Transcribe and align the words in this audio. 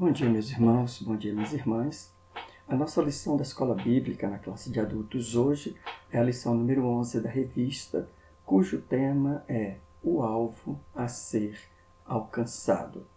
Bom 0.00 0.12
dia, 0.12 0.30
meus 0.30 0.48
irmãos, 0.48 1.02
bom 1.02 1.16
dia, 1.16 1.34
minhas 1.34 1.52
irmãs. 1.52 2.14
A 2.68 2.76
nossa 2.76 3.02
lição 3.02 3.36
da 3.36 3.42
escola 3.42 3.74
bíblica 3.74 4.28
na 4.28 4.38
classe 4.38 4.70
de 4.70 4.78
adultos 4.78 5.34
hoje 5.34 5.74
é 6.08 6.20
a 6.20 6.22
lição 6.22 6.54
número 6.54 6.86
11 6.86 7.20
da 7.20 7.28
revista, 7.28 8.08
cujo 8.46 8.80
tema 8.80 9.44
é 9.48 9.78
O 10.00 10.22
alvo 10.22 10.78
a 10.94 11.08
ser 11.08 11.58
alcançado. 12.06 13.08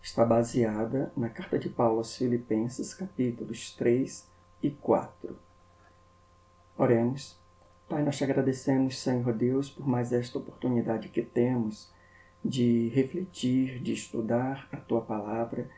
Está 0.00 0.24
baseada 0.24 1.12
na 1.16 1.28
carta 1.28 1.58
de 1.58 1.68
Paulo 1.68 1.98
aos 1.98 2.16
Filipenses, 2.16 2.94
capítulos 2.94 3.74
3 3.74 4.24
e 4.62 4.70
4. 4.70 5.36
Oremos. 6.76 7.36
Pai, 7.88 8.04
nós 8.04 8.16
te 8.16 8.22
agradecemos, 8.22 8.96
Senhor 8.96 9.32
Deus, 9.32 9.68
por 9.68 9.88
mais 9.88 10.12
esta 10.12 10.38
oportunidade 10.38 11.08
que 11.08 11.20
temos 11.20 11.92
de 12.44 12.90
refletir, 12.90 13.80
de 13.80 13.92
estudar 13.92 14.68
a 14.70 14.76
tua 14.76 15.00
palavra 15.00 15.68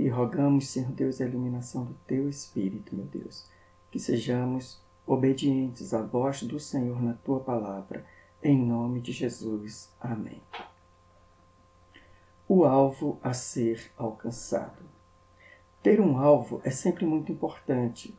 e 0.00 0.08
rogamos, 0.08 0.68
Senhor 0.68 0.90
Deus, 0.92 1.20
a 1.20 1.26
iluminação 1.26 1.84
do 1.84 1.92
Teu 2.06 2.26
Espírito, 2.26 2.96
meu 2.96 3.04
Deus, 3.04 3.46
que 3.90 3.98
sejamos 3.98 4.80
obedientes 5.06 5.92
à 5.92 6.00
voz 6.00 6.42
do 6.42 6.58
Senhor 6.58 7.02
na 7.02 7.12
Tua 7.12 7.40
palavra, 7.40 8.06
em 8.42 8.56
nome 8.58 9.02
de 9.02 9.12
Jesus. 9.12 9.92
Amém. 10.00 10.40
O 12.48 12.64
alvo 12.64 13.18
a 13.22 13.34
ser 13.34 13.92
alcançado. 13.94 14.82
Ter 15.82 16.00
um 16.00 16.16
alvo 16.16 16.62
é 16.64 16.70
sempre 16.70 17.04
muito 17.04 17.30
importante. 17.30 18.16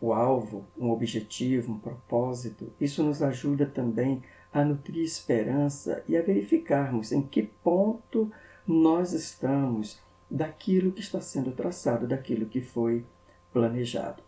O 0.00 0.14
alvo, 0.14 0.64
um 0.78 0.90
objetivo, 0.90 1.72
um 1.72 1.78
propósito, 1.78 2.72
isso 2.80 3.02
nos 3.02 3.22
ajuda 3.22 3.66
também 3.66 4.22
a 4.50 4.64
nutrir 4.64 5.04
esperança 5.04 6.02
e 6.08 6.16
a 6.16 6.22
verificarmos 6.22 7.12
em 7.12 7.20
que 7.20 7.42
ponto 7.42 8.32
nós 8.66 9.12
estamos 9.12 10.00
daquilo 10.32 10.92
que 10.92 11.00
está 11.00 11.20
sendo 11.20 11.52
traçado, 11.52 12.08
daquilo 12.08 12.46
que 12.46 12.62
foi 12.62 13.04
planejado. 13.52 14.22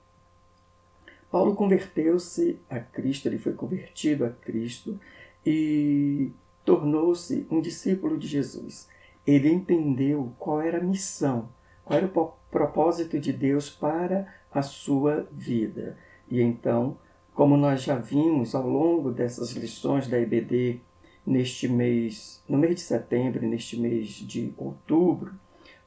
Paulo 1.30 1.54
converteu-se 1.54 2.60
a 2.68 2.78
Cristo, 2.78 3.26
ele 3.26 3.38
foi 3.38 3.54
convertido 3.54 4.24
a 4.24 4.30
Cristo 4.30 5.00
e 5.44 6.30
tornou-se 6.64 7.46
um 7.50 7.60
discípulo 7.60 8.18
de 8.18 8.28
Jesus. 8.28 8.86
Ele 9.26 9.50
entendeu 9.50 10.32
qual 10.38 10.60
era 10.60 10.78
a 10.78 10.82
missão, 10.82 11.48
qual 11.84 11.98
era 11.98 12.06
o 12.06 12.32
propósito 12.50 13.18
de 13.18 13.32
Deus 13.32 13.70
para 13.70 14.32
a 14.52 14.60
sua 14.60 15.26
vida. 15.32 15.96
E 16.30 16.40
então, 16.40 16.98
como 17.34 17.56
nós 17.56 17.82
já 17.82 17.96
vimos 17.96 18.54
ao 18.54 18.68
longo 18.68 19.10
dessas 19.10 19.52
lições 19.52 20.06
da 20.06 20.20
EBD 20.20 20.80
neste 21.26 21.66
mês, 21.66 22.42
no 22.46 22.58
mês 22.58 22.76
de 22.76 22.80
setembro, 22.82 23.46
neste 23.46 23.80
mês 23.80 24.08
de 24.08 24.52
outubro, 24.56 25.32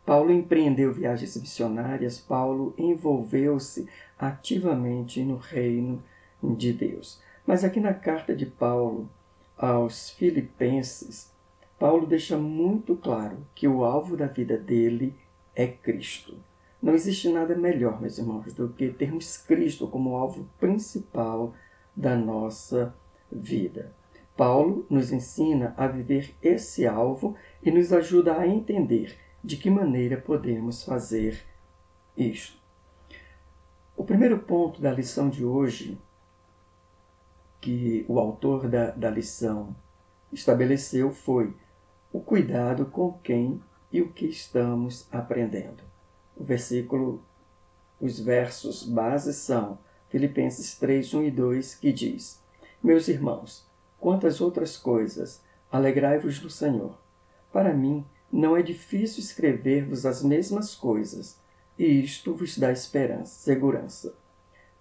Paulo 0.07 0.31
empreendeu 0.31 0.93
viagens 0.93 1.35
missionárias, 1.35 2.17
Paulo 2.17 2.73
envolveu-se 2.77 3.89
ativamente 4.17 5.21
no 5.21 5.35
reino 5.35 6.01
de 6.41 6.71
Deus. 6.71 7.21
Mas 7.45 7.65
aqui 7.65 7.81
na 7.81 7.93
carta 7.93 8.33
de 8.33 8.45
Paulo 8.45 9.09
aos 9.57 10.09
Filipenses, 10.11 11.29
Paulo 11.77 12.07
deixa 12.07 12.37
muito 12.37 12.95
claro 12.95 13.45
que 13.53 13.67
o 13.67 13.83
alvo 13.83 14.15
da 14.15 14.27
vida 14.27 14.57
dele 14.57 15.13
é 15.53 15.67
Cristo. 15.67 16.37
Não 16.81 16.93
existe 16.93 17.27
nada 17.27 17.53
melhor, 17.53 17.99
meus 17.99 18.17
irmãos, 18.17 18.53
do 18.53 18.69
que 18.69 18.87
termos 18.87 19.35
Cristo 19.35 19.89
como 19.89 20.15
alvo 20.15 20.47
principal 20.57 21.53
da 21.93 22.15
nossa 22.15 22.95
vida. 23.29 23.91
Paulo 24.37 24.85
nos 24.89 25.11
ensina 25.11 25.73
a 25.75 25.85
viver 25.85 26.33
esse 26.41 26.87
alvo 26.87 27.35
e 27.61 27.69
nos 27.69 27.91
ajuda 27.91 28.37
a 28.37 28.47
entender 28.47 29.26
de 29.43 29.57
que 29.57 29.69
maneira 29.69 30.17
podemos 30.17 30.83
fazer 30.83 31.45
isto. 32.15 32.57
O 33.95 34.03
primeiro 34.03 34.39
ponto 34.39 34.81
da 34.81 34.91
lição 34.91 35.29
de 35.29 35.43
hoje, 35.43 35.97
que 37.59 38.05
o 38.07 38.19
autor 38.19 38.67
da, 38.67 38.91
da 38.91 39.09
lição 39.09 39.75
estabeleceu, 40.31 41.11
foi 41.11 41.55
o 42.11 42.19
cuidado 42.19 42.85
com 42.85 43.13
quem 43.19 43.61
e 43.91 44.01
o 44.01 44.11
que 44.11 44.25
estamos 44.25 45.07
aprendendo. 45.11 45.83
O 46.35 46.43
versículo, 46.43 47.23
os 47.99 48.19
versos 48.19 48.83
base 48.83 49.33
são 49.33 49.79
Filipenses 50.09 50.77
3, 50.77 51.13
1 51.13 51.23
e 51.23 51.31
2, 51.31 51.75
que 51.75 51.91
diz: 51.91 52.41
Meus 52.83 53.07
irmãos, 53.07 53.67
quantas 53.99 54.39
outras 54.39 54.77
coisas, 54.77 55.41
alegrai-vos 55.71 56.39
do 56.39 56.49
Senhor. 56.49 56.97
Para 57.51 57.73
mim, 57.73 58.05
não 58.31 58.55
é 58.55 58.61
difícil 58.61 59.19
escrever-vos 59.19 60.05
as 60.05 60.21
mesmas 60.21 60.75
coisas, 60.75 61.37
e 61.77 61.85
isto 61.85 62.33
vos 62.33 62.57
dá 62.57 62.71
esperança, 62.71 63.43
segurança. 63.43 64.15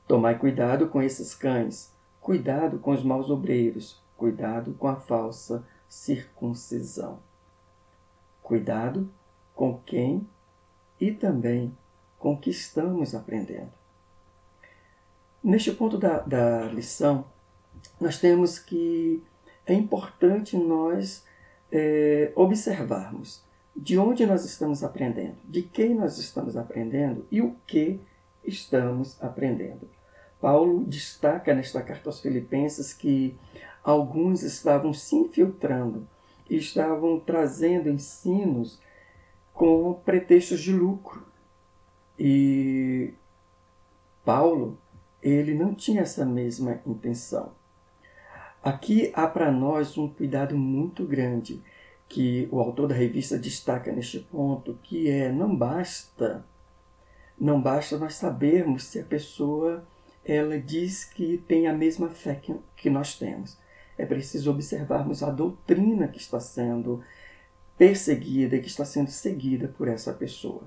Tomai 0.06 0.38
cuidado 0.38 0.88
com 0.88 1.02
esses 1.02 1.34
cães, 1.34 1.92
cuidado 2.20 2.78
com 2.78 2.92
os 2.92 3.02
maus 3.02 3.30
obreiros, 3.30 4.00
cuidado 4.16 4.74
com 4.74 4.88
a 4.88 4.96
falsa 4.96 5.66
circuncisão. 5.88 7.18
Cuidado 8.42 9.10
com 9.54 9.78
quem 9.78 10.26
e 11.00 11.10
também 11.12 11.76
com 12.18 12.36
que 12.36 12.50
estamos 12.50 13.14
aprendendo. 13.14 13.72
Neste 15.42 15.72
ponto 15.72 15.98
da, 15.98 16.20
da 16.20 16.64
lição, 16.66 17.24
nós 18.00 18.18
temos 18.18 18.58
que 18.58 19.22
é 19.66 19.74
importante 19.74 20.56
nós 20.56 21.25
é, 21.70 22.32
observarmos 22.34 23.42
de 23.74 23.98
onde 23.98 24.24
nós 24.24 24.44
estamos 24.44 24.82
aprendendo, 24.82 25.36
de 25.44 25.62
quem 25.62 25.94
nós 25.94 26.18
estamos 26.18 26.56
aprendendo 26.56 27.26
e 27.30 27.42
o 27.42 27.54
que 27.66 28.00
estamos 28.44 29.22
aprendendo. 29.22 29.88
Paulo 30.40 30.84
destaca 30.84 31.54
nesta 31.54 31.82
carta 31.82 32.08
aos 32.08 32.20
Filipenses 32.20 32.92
que 32.92 33.36
alguns 33.82 34.42
estavam 34.42 34.92
se 34.92 35.16
infiltrando 35.16 36.06
e 36.48 36.56
estavam 36.56 37.18
trazendo 37.20 37.88
ensinos 37.88 38.80
com 39.52 39.94
pretextos 40.04 40.60
de 40.60 40.72
lucro. 40.72 41.26
E 42.18 43.12
Paulo, 44.24 44.78
ele 45.22 45.54
não 45.54 45.74
tinha 45.74 46.02
essa 46.02 46.24
mesma 46.24 46.80
intenção. 46.86 47.52
Aqui 48.66 49.12
há 49.14 49.28
para 49.28 49.52
nós 49.52 49.96
um 49.96 50.08
cuidado 50.08 50.56
muito 50.56 51.04
grande 51.04 51.62
que 52.08 52.48
o 52.50 52.58
autor 52.58 52.88
da 52.88 52.96
revista 52.96 53.38
destaca 53.38 53.92
neste 53.92 54.18
ponto, 54.18 54.76
que 54.82 55.08
é 55.08 55.30
não 55.30 55.54
basta 55.54 56.44
não 57.38 57.62
basta 57.62 57.96
nós 57.96 58.16
sabermos 58.16 58.82
se 58.82 58.98
a 58.98 59.04
pessoa 59.04 59.86
ela 60.24 60.58
diz 60.58 61.04
que 61.04 61.38
tem 61.46 61.68
a 61.68 61.72
mesma 61.72 62.08
fé 62.08 62.34
que, 62.34 62.56
que 62.76 62.90
nós 62.90 63.16
temos. 63.16 63.56
É 63.96 64.04
preciso 64.04 64.50
observarmos 64.50 65.22
a 65.22 65.30
doutrina 65.30 66.08
que 66.08 66.18
está 66.18 66.40
sendo 66.40 67.04
perseguida 67.78 68.58
que 68.58 68.66
está 68.66 68.84
sendo 68.84 69.10
seguida 69.10 69.68
por 69.78 69.86
essa 69.86 70.12
pessoa. 70.12 70.64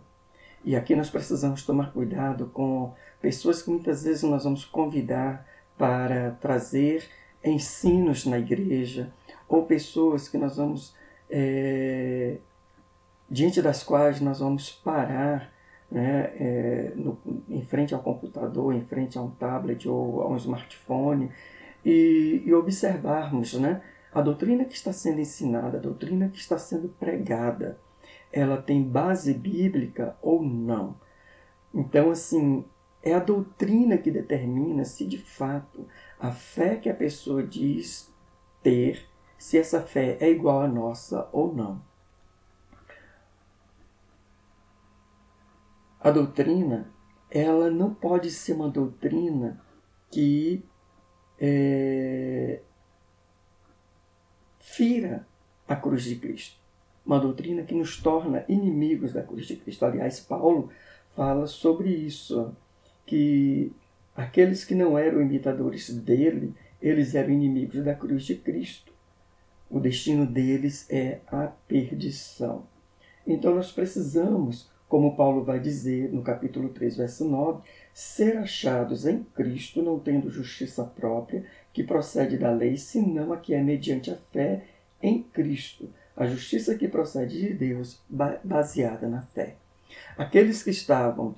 E 0.63 0.73
aqui 0.73 0.95
nós 0.95 1.09
precisamos 1.09 1.65
tomar 1.65 1.91
cuidado 1.91 2.45
com 2.53 2.93
pessoas 3.21 3.61
que 3.61 3.69
muitas 3.69 4.05
vezes 4.05 4.23
nós 4.23 4.45
vamos 4.45 4.63
convidar 4.63 5.45
para 5.77 6.31
trazer 6.39 7.03
ensinos 7.43 8.25
na 8.25 8.37
igreja, 8.37 9.11
ou 9.47 9.65
pessoas 9.65 10.27
que 10.27 10.37
nós 10.37 10.57
vamos, 10.57 10.95
é, 11.29 12.37
diante 13.29 13.61
das 13.61 13.83
quais 13.83 14.21
nós 14.21 14.39
vamos 14.39 14.69
parar 14.69 15.51
né, 15.91 16.31
é, 16.35 16.91
no, 16.95 17.17
em 17.49 17.63
frente 17.63 17.93
ao 17.93 18.01
computador, 18.01 18.73
em 18.73 18.81
frente 18.81 19.17
a 19.17 19.21
um 19.21 19.31
tablet 19.31 19.87
ou 19.87 20.21
a 20.21 20.27
um 20.27 20.37
smartphone 20.37 21.31
e, 21.83 22.43
e 22.45 22.53
observarmos 22.53 23.53
né, 23.53 23.81
a 24.13 24.21
doutrina 24.21 24.65
que 24.65 24.75
está 24.75 24.93
sendo 24.93 25.19
ensinada, 25.19 25.77
a 25.77 25.81
doutrina 25.81 26.29
que 26.29 26.37
está 26.37 26.57
sendo 26.57 26.89
pregada, 26.89 27.79
ela 28.31 28.61
tem 28.61 28.83
base 28.83 29.33
bíblica 29.33 30.15
ou 30.21 30.43
não. 30.43 30.95
Então, 31.73 32.11
assim, 32.11 32.65
é 33.01 33.13
a 33.13 33.19
doutrina 33.19 33.97
que 33.97 34.11
determina 34.11 34.83
se 34.83 35.05
de 35.05 35.17
fato 35.17 35.87
a 36.19 36.31
fé 36.31 36.75
que 36.75 36.89
a 36.89 36.93
pessoa 36.93 37.41
diz 37.41 38.13
ter, 38.61 39.07
se 39.37 39.57
essa 39.57 39.81
fé 39.81 40.17
é 40.19 40.29
igual 40.29 40.61
à 40.61 40.67
nossa 40.67 41.29
ou 41.31 41.53
não. 41.53 41.81
A 45.99 46.11
doutrina, 46.11 46.91
ela 47.29 47.69
não 47.69 47.93
pode 47.93 48.31
ser 48.31 48.53
uma 48.53 48.69
doutrina 48.69 49.61
que 50.09 50.63
é, 51.39 52.61
fira 54.59 55.27
a 55.67 55.75
cruz 55.75 56.03
de 56.03 56.15
Cristo. 56.15 56.57
Uma 57.05 57.19
doutrina 57.19 57.63
que 57.63 57.73
nos 57.73 58.01
torna 58.01 58.45
inimigos 58.47 59.13
da 59.13 59.23
cruz 59.23 59.45
de 59.47 59.55
Cristo. 59.55 59.85
Aliás, 59.85 60.19
Paulo 60.19 60.69
fala 61.15 61.47
sobre 61.47 61.89
isso, 61.89 62.55
que 63.09 63.73
Aqueles 64.19 64.65
que 64.65 64.75
não 64.75 64.97
eram 64.97 65.21
imitadores 65.21 65.89
dele, 65.89 66.53
eles 66.81 67.15
eram 67.15 67.29
inimigos 67.31 67.81
da 67.85 67.95
cruz 67.95 68.25
de 68.25 68.35
Cristo. 68.35 68.91
O 69.69 69.79
destino 69.79 70.25
deles 70.27 70.85
é 70.89 71.19
a 71.25 71.47
perdição. 71.47 72.63
Então 73.25 73.55
nós 73.55 73.71
precisamos 73.71 74.69
como 74.89 75.15
Paulo 75.15 75.41
vai 75.41 75.57
dizer 75.57 76.11
no 76.11 76.21
capítulo 76.21 76.67
3, 76.67 76.97
verso 76.97 77.23
9, 77.23 77.61
ser 77.93 78.39
achados 78.39 79.05
em 79.05 79.23
Cristo, 79.23 79.81
não 79.81 79.97
tendo 79.99 80.29
justiça 80.29 80.83
própria, 80.83 81.45
que 81.71 81.81
procede 81.81 82.37
da 82.37 82.51
lei, 82.51 82.75
senão 82.75 83.31
a 83.31 83.37
que 83.37 83.53
é 83.53 83.63
mediante 83.63 84.11
a 84.11 84.17
fé 84.33 84.65
em 85.01 85.23
Cristo, 85.23 85.87
a 86.17 86.25
justiça 86.25 86.75
que 86.75 86.89
procede 86.89 87.39
de 87.39 87.53
Deus, 87.53 88.01
baseada 88.43 89.07
na 89.07 89.21
fé. 89.21 89.55
Aqueles 90.17 90.61
que 90.61 90.71
estavam, 90.71 91.35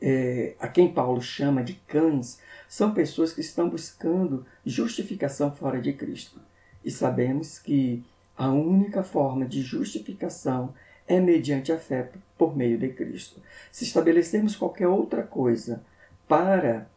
é, 0.00 0.54
a 0.58 0.68
quem 0.68 0.92
Paulo 0.92 1.20
chama 1.20 1.62
de 1.62 1.74
cães, 1.86 2.40
são 2.68 2.94
pessoas 2.94 3.32
que 3.32 3.40
estão 3.40 3.68
buscando 3.68 4.46
justificação 4.64 5.52
fora 5.54 5.80
de 5.80 5.92
Cristo. 5.92 6.40
E 6.84 6.90
sabemos 6.90 7.58
que 7.58 8.02
a 8.36 8.48
única 8.48 9.02
forma 9.02 9.44
de 9.44 9.60
justificação 9.60 10.72
é 11.06 11.20
mediante 11.20 11.72
a 11.72 11.78
fé 11.78 12.10
por 12.38 12.56
meio 12.56 12.78
de 12.78 12.88
Cristo. 12.88 13.42
Se 13.70 13.84
estabelecermos 13.84 14.56
qualquer 14.56 14.86
outra 14.86 15.22
coisa 15.22 15.82
para 16.26 16.88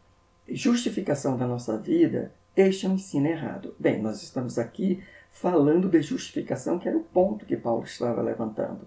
justificação 0.48 1.36
da 1.36 1.46
nossa 1.46 1.76
vida, 1.76 2.32
este 2.56 2.86
é 2.86 2.88
um 2.88 2.94
ensino 2.94 3.26
errado. 3.26 3.74
Bem, 3.78 4.00
nós 4.00 4.22
estamos 4.22 4.58
aqui 4.58 5.02
falando 5.32 5.88
de 5.88 6.00
justificação, 6.00 6.78
que 6.78 6.88
era 6.88 6.96
o 6.96 7.02
ponto 7.02 7.44
que 7.44 7.56
Paulo 7.56 7.82
estava 7.82 8.22
levantando. 8.22 8.86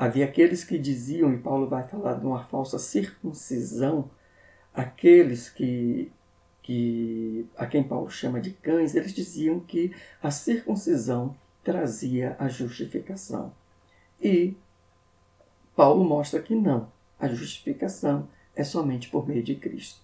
Havia 0.00 0.24
aqueles 0.24 0.64
que 0.64 0.78
diziam, 0.78 1.30
e 1.30 1.36
Paulo 1.36 1.68
vai 1.68 1.86
falar 1.86 2.14
de 2.14 2.24
uma 2.24 2.42
falsa 2.44 2.78
circuncisão, 2.78 4.10
aqueles 4.72 5.50
que, 5.50 6.10
que 6.62 7.46
a 7.54 7.66
quem 7.66 7.82
Paulo 7.82 8.08
chama 8.08 8.40
de 8.40 8.52
cães, 8.52 8.94
eles 8.94 9.12
diziam 9.12 9.60
que 9.60 9.94
a 10.22 10.30
circuncisão 10.30 11.36
trazia 11.62 12.34
a 12.38 12.48
justificação. 12.48 13.52
E 14.18 14.56
Paulo 15.76 16.02
mostra 16.02 16.40
que 16.40 16.54
não, 16.54 16.90
a 17.18 17.28
justificação 17.28 18.26
é 18.56 18.64
somente 18.64 19.10
por 19.10 19.28
meio 19.28 19.42
de 19.42 19.54
Cristo. 19.54 20.00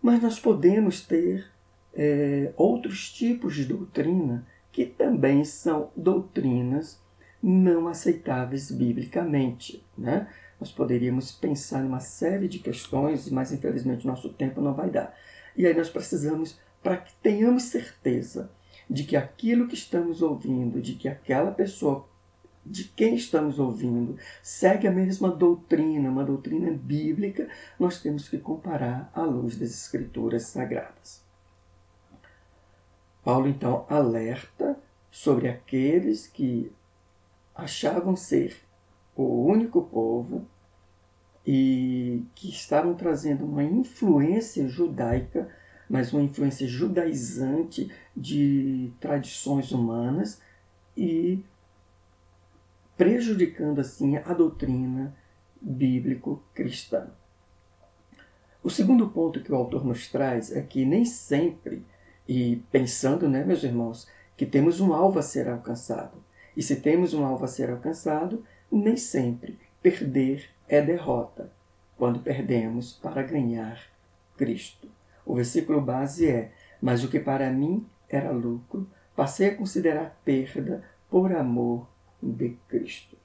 Mas 0.00 0.22
nós 0.22 0.40
podemos 0.40 1.02
ter 1.02 1.46
é, 1.92 2.54
outros 2.56 3.12
tipos 3.12 3.54
de 3.54 3.66
doutrina 3.66 4.46
que 4.72 4.86
também 4.86 5.44
são 5.44 5.90
doutrinas 5.94 7.02
não 7.42 7.88
aceitáveis 7.88 8.70
biblicamente. 8.70 9.84
Né? 9.98 10.28
Nós 10.60 10.70
poderíamos 10.70 11.32
pensar 11.32 11.82
em 11.82 11.86
uma 11.86 12.00
série 12.00 12.46
de 12.46 12.60
questões, 12.60 13.28
mas 13.30 13.52
infelizmente 13.52 14.06
nosso 14.06 14.28
tempo 14.32 14.60
não 14.60 14.74
vai 14.74 14.88
dar. 14.88 15.14
E 15.56 15.66
aí 15.66 15.74
nós 15.74 15.90
precisamos, 15.90 16.58
para 16.82 16.98
que 16.98 17.12
tenhamos 17.16 17.64
certeza 17.64 18.50
de 18.88 19.04
que 19.04 19.16
aquilo 19.16 19.66
que 19.66 19.74
estamos 19.74 20.22
ouvindo, 20.22 20.80
de 20.80 20.94
que 20.94 21.08
aquela 21.08 21.50
pessoa 21.50 22.08
de 22.64 22.84
quem 22.84 23.16
estamos 23.16 23.58
ouvindo 23.58 24.16
segue 24.40 24.86
a 24.86 24.92
mesma 24.92 25.28
doutrina, 25.28 26.08
uma 26.08 26.24
doutrina 26.24 26.70
bíblica, 26.70 27.48
nós 27.78 28.00
temos 28.00 28.28
que 28.28 28.38
comparar 28.38 29.10
à 29.14 29.22
luz 29.22 29.56
das 29.56 29.70
Escrituras 29.70 30.44
Sagradas. 30.44 31.22
Paulo 33.24 33.48
então 33.48 33.84
alerta 33.88 34.76
sobre 35.10 35.48
aqueles 35.48 36.26
que 36.26 36.72
achavam 37.62 38.16
ser 38.16 38.56
o 39.16 39.44
único 39.44 39.82
povo 39.82 40.46
e 41.46 42.24
que 42.34 42.48
estavam 42.48 42.94
trazendo 42.94 43.44
uma 43.44 43.64
influência 43.64 44.68
judaica, 44.68 45.48
mas 45.88 46.12
uma 46.12 46.22
influência 46.22 46.66
judaizante 46.66 47.90
de 48.16 48.92
tradições 49.00 49.72
humanas 49.72 50.40
e 50.96 51.44
prejudicando 52.96 53.80
assim 53.80 54.16
a 54.16 54.32
doutrina 54.32 55.14
bíblico-cristã. 55.60 57.10
O 58.62 58.70
segundo 58.70 59.08
ponto 59.08 59.42
que 59.42 59.52
o 59.52 59.56
autor 59.56 59.84
nos 59.84 60.08
traz 60.08 60.54
é 60.54 60.62
que 60.62 60.84
nem 60.84 61.04
sempre, 61.04 61.84
e 62.28 62.62
pensando, 62.70 63.28
né, 63.28 63.44
meus 63.44 63.64
irmãos, 63.64 64.08
que 64.36 64.46
temos 64.46 64.80
um 64.80 64.92
alvo 64.92 65.18
a 65.18 65.22
ser 65.22 65.48
alcançado. 65.48 66.22
E 66.56 66.62
se 66.62 66.76
temos 66.76 67.14
um 67.14 67.24
alvo 67.24 67.44
a 67.44 67.48
ser 67.48 67.70
alcançado, 67.70 68.44
nem 68.70 68.96
sempre 68.96 69.58
perder 69.82 70.48
é 70.68 70.80
derrota, 70.80 71.52
quando 71.96 72.20
perdemos 72.20 72.94
para 72.94 73.22
ganhar 73.22 73.80
Cristo. 74.36 74.88
O 75.24 75.34
versículo 75.34 75.80
base 75.80 76.28
é: 76.28 76.52
Mas 76.80 77.04
o 77.04 77.08
que 77.08 77.20
para 77.20 77.50
mim 77.50 77.86
era 78.08 78.30
lucro, 78.30 78.88
passei 79.14 79.48
a 79.48 79.54
considerar 79.54 80.20
perda 80.24 80.82
por 81.10 81.32
amor 81.32 81.88
de 82.22 82.56
Cristo. 82.68 83.16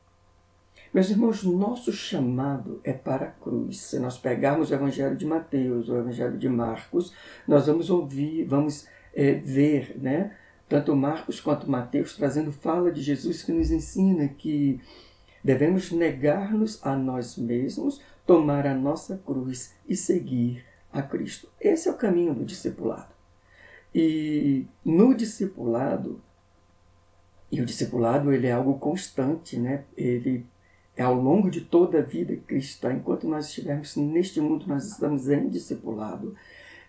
Meus 0.93 1.09
irmãos, 1.09 1.43
nosso 1.43 1.91
chamado 1.91 2.79
é 2.83 2.93
para 2.93 3.25
a 3.25 3.31
cruz. 3.31 3.79
Se 3.81 3.99
nós 3.99 4.17
pegarmos 4.17 4.71
o 4.71 4.73
Evangelho 4.73 5.15
de 5.15 5.25
Mateus, 5.25 5.89
o 5.89 5.97
Evangelho 5.97 6.37
de 6.37 6.49
Marcos, 6.49 7.13
nós 7.47 7.67
vamos 7.67 7.89
ouvir, 7.89 8.45
vamos 8.45 8.87
é, 9.13 9.33
ver, 9.33 9.97
né? 9.99 10.35
Tanto 10.67 10.95
Marcos 10.95 11.39
quanto 11.39 11.69
Mateus 11.69 12.15
trazendo 12.15 12.51
fala 12.51 12.91
de 12.91 13.01
Jesus 13.01 13.41
que 13.41 13.51
nos 13.51 13.71
ensina 13.71 14.27
que 14.27 14.81
devemos 15.43 15.91
negar-nos 15.91 16.85
a 16.85 16.95
nós 16.95 17.37
mesmos, 17.37 18.01
tomar 18.25 18.67
a 18.67 18.75
nossa 18.75 19.17
cruz 19.17 19.73
e 19.87 19.95
seguir 19.95 20.65
a 20.91 21.01
Cristo. 21.01 21.47
Esse 21.59 21.87
é 21.87 21.91
o 21.91 21.97
caminho 21.97 22.33
do 22.33 22.43
discipulado. 22.43 23.15
E 23.95 24.67
no 24.83 25.15
discipulado, 25.15 26.21
e 27.51 27.61
o 27.61 27.65
discipulado 27.65 28.33
ele 28.33 28.47
é 28.47 28.51
algo 28.51 28.77
constante, 28.77 29.57
né? 29.57 29.85
Ele 29.95 30.45
é 30.97 31.03
ao 31.03 31.15
longo 31.15 31.49
de 31.49 31.61
toda 31.61 31.99
a 31.99 32.01
vida 32.01 32.35
cristã. 32.35 32.91
Enquanto 32.91 33.27
nós 33.27 33.45
estivermos 33.45 33.95
neste 33.95 34.41
mundo, 34.41 34.67
nós 34.67 34.85
estamos 34.85 35.29
em 35.29 35.47
discipulado. 35.47 36.35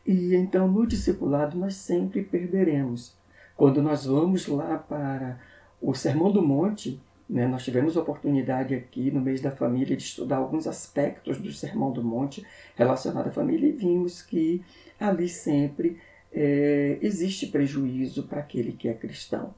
E 0.05 0.35
então 0.35 0.67
no 0.67 0.87
discipulado 0.87 1.57
nós 1.57 1.77
sempre 1.77 2.25
perderemos. 2.25 3.18
Quando 3.59 3.83
nós 3.83 4.07
vamos 4.07 4.47
lá 4.47 4.79
para 4.79 5.41
o 5.83 5.93
Sermão 5.93 6.31
do 6.31 6.41
Monte, 6.41 7.03
né, 7.29 7.45
nós 7.45 7.65
tivemos 7.65 7.97
a 7.97 8.01
oportunidade 8.01 8.73
aqui 8.73 9.11
no 9.11 9.21
mês 9.21 9.41
da 9.41 9.51
família 9.51 9.97
de 9.97 10.05
estudar 10.05 10.37
alguns 10.37 10.69
aspectos 10.69 11.41
do 11.41 11.51
Sermão 11.51 11.91
do 11.91 12.05
Monte 12.05 12.47
relacionado 12.77 13.27
à 13.27 13.33
família 13.33 13.69
e 13.69 13.73
vimos 13.73 14.23
que 14.23 14.63
ali 15.01 15.29
sempre 15.29 15.99
é, 16.33 16.99
existe 17.03 17.49
prejuízo 17.49 18.29
para 18.29 18.39
aquele 18.39 18.75
que 18.75 18.87
é 18.87 18.95
cristão. 18.95 19.53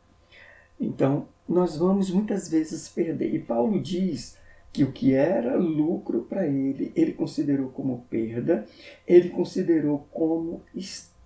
Então, 0.80 1.28
nós 1.46 1.76
vamos 1.76 2.10
muitas 2.10 2.48
vezes 2.48 2.88
perder. 2.88 3.34
E 3.34 3.38
Paulo 3.38 3.78
diz 3.78 4.38
que 4.72 4.82
o 4.82 4.92
que 4.92 5.12
era 5.12 5.58
lucro 5.58 6.22
para 6.22 6.46
ele, 6.46 6.90
ele 6.96 7.12
considerou 7.12 7.68
como 7.68 8.06
perda, 8.08 8.64
ele 9.06 9.28
considerou 9.28 10.08
como 10.10 10.62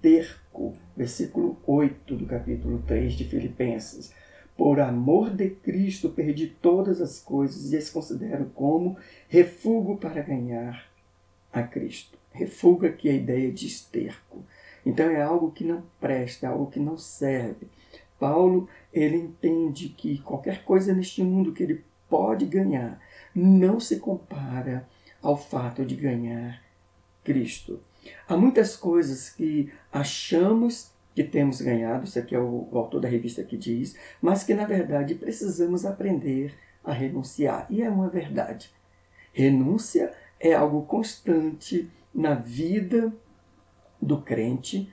esterco. 0.05 0.77
Versículo 0.97 1.57
8 1.67 2.15
do 2.15 2.27
capítulo 2.27 2.83
3 2.87 3.15
de 3.15 3.25
Filipenses. 3.25 4.13
Por 4.57 4.79
amor 4.79 5.31
de 5.31 5.51
Cristo 5.51 6.11
perdi 6.11 6.47
todas 6.47 7.01
as 7.01 7.19
coisas 7.19 7.73
e 7.73 7.77
as 7.77 7.91
considero 7.91 8.45
como 8.55 8.97
refúgio 9.29 9.97
para 9.97 10.23
ganhar 10.23 10.87
a 11.53 11.63
Cristo. 11.63 12.17
Refúgio 12.31 12.89
aqui 12.89 13.09
é 13.09 13.13
a 13.13 13.17
ideia 13.17 13.51
de 13.51 13.67
esterco. 13.67 14.45
Então 14.87 15.11
é 15.11 15.21
algo 15.21 15.51
que 15.51 15.65
não 15.65 15.83
presta, 15.99 16.47
é 16.47 16.51
algo 16.51 16.71
que 16.71 16.79
não 16.79 16.97
serve. 16.97 17.67
Paulo 18.19 18.69
ele 18.93 19.17
entende 19.17 19.89
que 19.89 20.19
qualquer 20.19 20.65
coisa 20.65 20.95
neste 20.95 21.23
mundo 21.23 21.53
que 21.53 21.63
ele 21.63 21.85
pode 22.09 22.45
ganhar 22.45 23.01
não 23.35 23.81
se 23.81 23.99
compara 23.99 24.87
ao 25.21 25.37
fato 25.37 25.85
de 25.85 25.97
ganhar 25.97 26.63
Cristo. 27.25 27.81
Há 28.29 28.37
muitas 28.37 28.77
coisas 28.77 29.31
que 29.31 29.73
achamos 29.93 30.93
que 31.15 31.23
temos 31.23 31.61
ganhado, 31.61 32.05
isso 32.05 32.19
aqui 32.19 32.35
é 32.35 32.39
o, 32.39 32.69
o 32.71 32.79
autor 32.79 33.01
da 33.01 33.09
revista 33.09 33.45
que 33.45 33.57
diz, 33.57 33.97
mas 34.21 34.43
que 34.43 34.53
na 34.53 34.65
verdade 34.65 35.15
precisamos 35.15 35.87
aprender 35.87 36.55
a 36.83 36.93
renunciar. 36.93 37.67
E 37.71 37.83
é 37.83 37.89
uma 37.89 38.09
verdade. 38.09 38.71
Renúncia 39.33 40.13
é 40.41 40.53
algo 40.53 40.83
constante 40.83 41.91
na 42.13 42.35
vida 42.35 43.13
do 44.01 44.21
crente, 44.21 44.93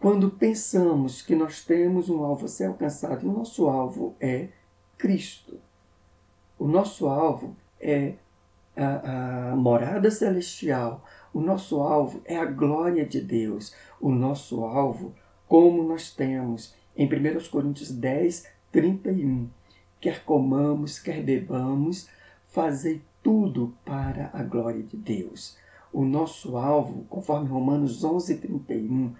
quando 0.00 0.30
pensamos 0.30 1.22
que 1.22 1.34
nós 1.34 1.64
temos 1.64 2.08
um 2.08 2.22
alvo 2.22 2.44
a 2.44 2.48
ser 2.48 2.64
alcançado, 2.64 3.24
e 3.24 3.28
o 3.28 3.32
nosso 3.32 3.68
alvo 3.68 4.14
é 4.20 4.48
Cristo. 4.96 5.60
O 6.58 6.66
nosso 6.66 7.06
alvo 7.06 7.56
é 7.80 8.14
a, 8.76 9.50
a, 9.52 9.56
morada 9.56 10.10
celestial. 10.10 11.04
O 11.36 11.40
nosso 11.42 11.82
alvo 11.82 12.22
é 12.24 12.34
a 12.34 12.46
glória 12.46 13.04
de 13.04 13.20
Deus. 13.20 13.74
O 14.00 14.08
nosso 14.08 14.64
alvo, 14.64 15.14
como 15.46 15.82
nós 15.82 16.10
temos 16.10 16.74
em 16.96 17.04
1 17.06 17.50
Coríntios 17.50 17.92
10, 17.92 18.46
31. 18.72 19.46
Quer 20.00 20.24
comamos, 20.24 20.98
quer 20.98 21.22
bebamos, 21.22 22.08
fazei 22.48 23.02
tudo 23.22 23.74
para 23.84 24.30
a 24.32 24.42
glória 24.42 24.82
de 24.82 24.96
Deus. 24.96 25.58
O 25.92 26.06
nosso 26.06 26.56
alvo, 26.56 27.04
conforme 27.04 27.50
Romanos 27.50 28.02
11, 28.02 28.38
31, 28.38 29.14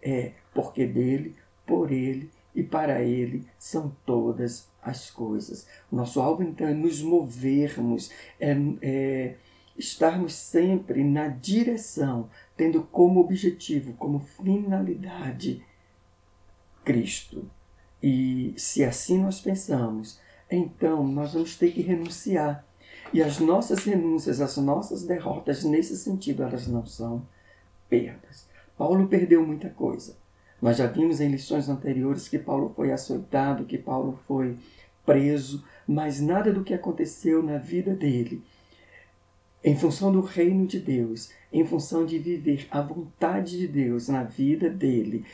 é 0.00 0.34
porque 0.54 0.86
dele, 0.86 1.34
por 1.66 1.90
ele 1.90 2.30
e 2.54 2.62
para 2.62 3.02
Ele 3.02 3.44
são 3.58 3.92
todas 4.06 4.68
as 4.80 5.10
coisas. 5.10 5.66
O 5.90 5.96
nosso 5.96 6.20
alvo, 6.20 6.44
então, 6.44 6.66
é 6.66 6.72
nos 6.72 7.02
movermos, 7.02 8.10
é, 8.40 8.56
é 8.80 9.34
estarmos 9.78 10.34
sempre 10.34 11.04
na 11.04 11.28
direção, 11.28 12.28
tendo 12.56 12.82
como 12.82 13.20
objetivo, 13.20 13.94
como 13.94 14.18
finalidade, 14.18 15.64
Cristo. 16.84 17.48
E 18.02 18.54
se 18.56 18.84
assim 18.84 19.18
nós 19.18 19.40
pensamos, 19.40 20.20
então 20.50 21.06
nós 21.06 21.32
vamos 21.32 21.56
ter 21.56 21.72
que 21.72 21.80
renunciar. 21.80 22.64
E 23.12 23.22
as 23.22 23.38
nossas 23.38 23.84
renúncias, 23.84 24.40
as 24.40 24.56
nossas 24.58 25.04
derrotas, 25.04 25.64
nesse 25.64 25.96
sentido, 25.96 26.42
elas 26.42 26.66
não 26.66 26.84
são 26.84 27.26
perdas. 27.88 28.46
Paulo 28.76 29.08
perdeu 29.08 29.46
muita 29.46 29.70
coisa. 29.70 30.16
Nós 30.60 30.76
já 30.76 30.86
vimos 30.86 31.20
em 31.20 31.28
lições 31.28 31.68
anteriores 31.68 32.28
que 32.28 32.38
Paulo 32.38 32.72
foi 32.74 32.92
açoitado, 32.92 33.64
que 33.64 33.78
Paulo 33.78 34.18
foi 34.26 34.58
preso, 35.06 35.64
mas 35.86 36.20
nada 36.20 36.52
do 36.52 36.64
que 36.64 36.74
aconteceu 36.74 37.42
na 37.42 37.56
vida 37.56 37.94
dele, 37.94 38.42
em 39.62 39.76
função 39.76 40.12
do 40.12 40.20
reino 40.20 40.66
de 40.66 40.78
Deus, 40.78 41.30
em 41.52 41.64
função 41.66 42.06
de 42.06 42.18
viver 42.18 42.66
a 42.70 42.80
vontade 42.80 43.58
de 43.58 43.66
Deus 43.66 44.08
na 44.08 44.22
vida 44.22 44.70
dele, 44.70 45.24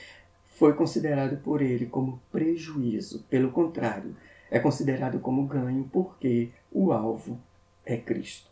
foi 0.46 0.72
considerado 0.74 1.36
por 1.42 1.60
ele 1.60 1.86
como 1.86 2.20
prejuízo. 2.30 3.24
Pelo 3.28 3.50
contrário, 3.50 4.16
é 4.50 4.58
considerado 4.58 5.18
como 5.18 5.46
ganho 5.46 5.88
porque 5.92 6.50
o 6.70 6.92
alvo 6.92 7.40
é 7.84 7.96
Cristo. 7.96 8.50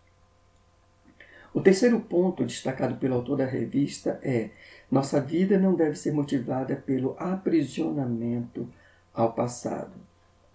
O 1.55 1.61
terceiro 1.61 2.01
ponto 2.01 2.45
destacado 2.45 2.97
pelo 2.97 3.15
autor 3.15 3.37
da 3.37 3.47
revista 3.47 4.19
é: 4.23 4.51
nossa 4.91 5.21
vida 5.21 5.59
não 5.59 5.75
deve 5.75 5.97
ser 5.97 6.13
motivada 6.13 6.75
pelo 6.77 7.15
aprisionamento 7.19 8.69
ao 9.13 9.33
passado. 9.33 9.93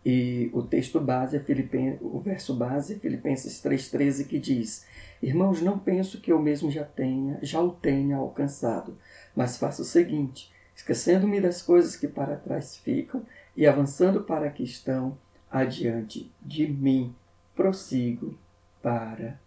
E 0.10 0.50
o 0.54 0.62
texto 0.62 1.02
base 1.02 1.36
é 1.36 1.40
Filipen... 1.42 1.98
o 2.00 2.18
verso 2.22 2.56
base 2.56 2.94
é 2.94 2.98
Filipenses 2.98 3.62
3:13 3.62 4.26
que 4.26 4.40
diz: 4.40 4.86
Irmãos, 5.22 5.62
não 5.62 5.78
penso 5.78 6.22
que 6.22 6.32
eu 6.32 6.42
mesmo 6.42 6.72
já 6.72 6.86
tenha, 6.86 7.38
já 7.42 7.60
o 7.60 7.72
tenha 7.72 8.16
alcançado, 8.16 8.98
mas 9.36 9.58
faço 9.58 9.82
o 9.82 9.86
seguinte: 9.86 10.50
esquecendo-me 10.74 11.42
das 11.42 11.62
coisas 11.62 11.98
que 11.98 12.08
para 12.08 12.38
trás 12.38 12.78
ficam 12.78 13.22
e 13.54 13.68
avançando 13.68 14.24
para 14.24 14.50
que 14.50 14.64
estão 14.64 15.18
adiante 15.52 16.32
de 16.42 16.66
mim, 16.66 17.14
prossigo 17.54 18.40
para 18.82 19.38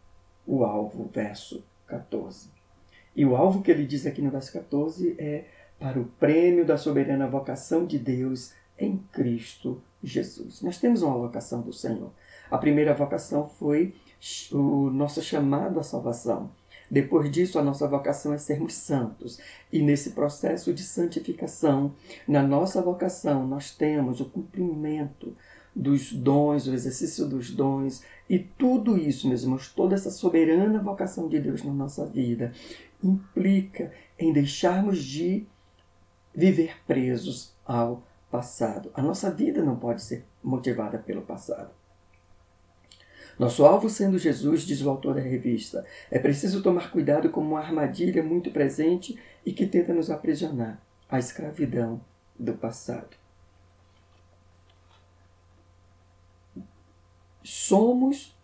o 0.47 0.63
alvo, 0.63 1.11
verso 1.11 1.65
14. 1.87 2.51
E 3.17 3.25
o 3.25 3.35
alvo 3.35 3.63
que 3.63 3.71
ele 3.71 3.87
diz 3.87 4.05
aqui 4.05 4.21
no 4.21 4.31
verso 4.31 4.53
14 4.53 5.17
é 5.19 5.47
para 5.79 5.99
o 5.99 6.05
prêmio 6.05 6.67
da 6.67 6.77
soberana 6.77 7.27
vocação 7.27 7.87
de 7.87 7.99
Deus 7.99 8.53
em 8.81 8.97
Cristo 9.13 9.81
Jesus. 10.03 10.63
Nós 10.63 10.79
temos 10.79 11.03
uma 11.03 11.17
vocação 11.19 11.61
do 11.61 11.73
Senhor. 11.73 12.11
A 12.51 12.59
primeira 12.59 12.95
vocação 12.95 13.47
foi 13.47 13.95
o 14.51 14.91
nosso 14.91 15.23
chamado 15.23 15.79
à 15.79 15.83
salvação. 15.83 16.51
Depois 16.91 17.31
disso, 17.31 17.59
a 17.59 17.63
nossa 17.63 17.87
vocação 17.87 18.33
é 18.35 18.39
sermos 18.39 18.73
santos. 18.73 19.39
E 19.73 19.81
nesse 19.81 20.11
processo 20.11 20.75
de 20.75 20.83
santificação, 20.83 21.95
na 22.27 22.43
nossa 22.43 22.83
vocação, 22.83 23.47
nós 23.47 23.71
temos 23.71 24.21
o 24.21 24.25
cumprimento 24.25 25.37
dos 25.75 26.13
dons, 26.13 26.67
o 26.67 26.75
exercício 26.75 27.29
dos 27.29 27.53
dons 27.53 28.03
e 28.29 28.39
tudo 28.39 28.99
isso, 28.99 29.29
meus 29.29 29.43
irmãos, 29.43 29.73
toda 29.73 29.95
essa 29.95 30.11
soberana 30.11 30.83
vocação 30.83 31.29
de 31.29 31.39
Deus 31.39 31.63
na 31.63 31.73
nossa 31.73 32.05
vida 32.05 32.53
implica 33.03 33.93
em 34.19 34.33
deixarmos 34.33 35.03
de 35.03 35.47
viver 36.35 36.77
presos 36.87 37.53
ao 37.65 38.03
passado. 38.31 38.91
A 38.95 39.03
nossa 39.03 39.31
vida 39.31 39.63
não 39.63 39.77
pode 39.77 40.03
ser 40.03 40.25
motivada 40.43 40.99
pelo 40.99 41.23
passado. 41.23 41.71
Nosso 43.39 43.65
alvo 43.65 43.89
sendo 43.89 44.19
Jesus, 44.19 44.63
diz 44.63 44.83
o 44.83 44.91
autor 44.91 45.15
da 45.15 45.21
revista, 45.21 45.85
é 46.11 46.19
preciso 46.19 46.63
tomar 46.63 46.91
cuidado 46.91 47.31
com 47.31 47.41
uma 47.41 47.61
armadilha 47.61 48.23
muito 48.23 48.51
presente 48.51 49.19
e 49.45 49.53
que 49.53 49.67
tenta 49.67 49.95
nos 49.95 50.11
aprisionar 50.11 50.81
a 51.09 51.19
escravidão 51.19 52.01
do 52.39 52.53
passado. 52.55 53.21
somos 57.51 58.37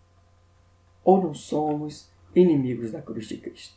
ou 1.03 1.21
não 1.21 1.33
somos 1.33 2.09
inimigos 2.35 2.91
da 2.91 3.01
cruz 3.01 3.27
de 3.27 3.37
Cristo. 3.37 3.75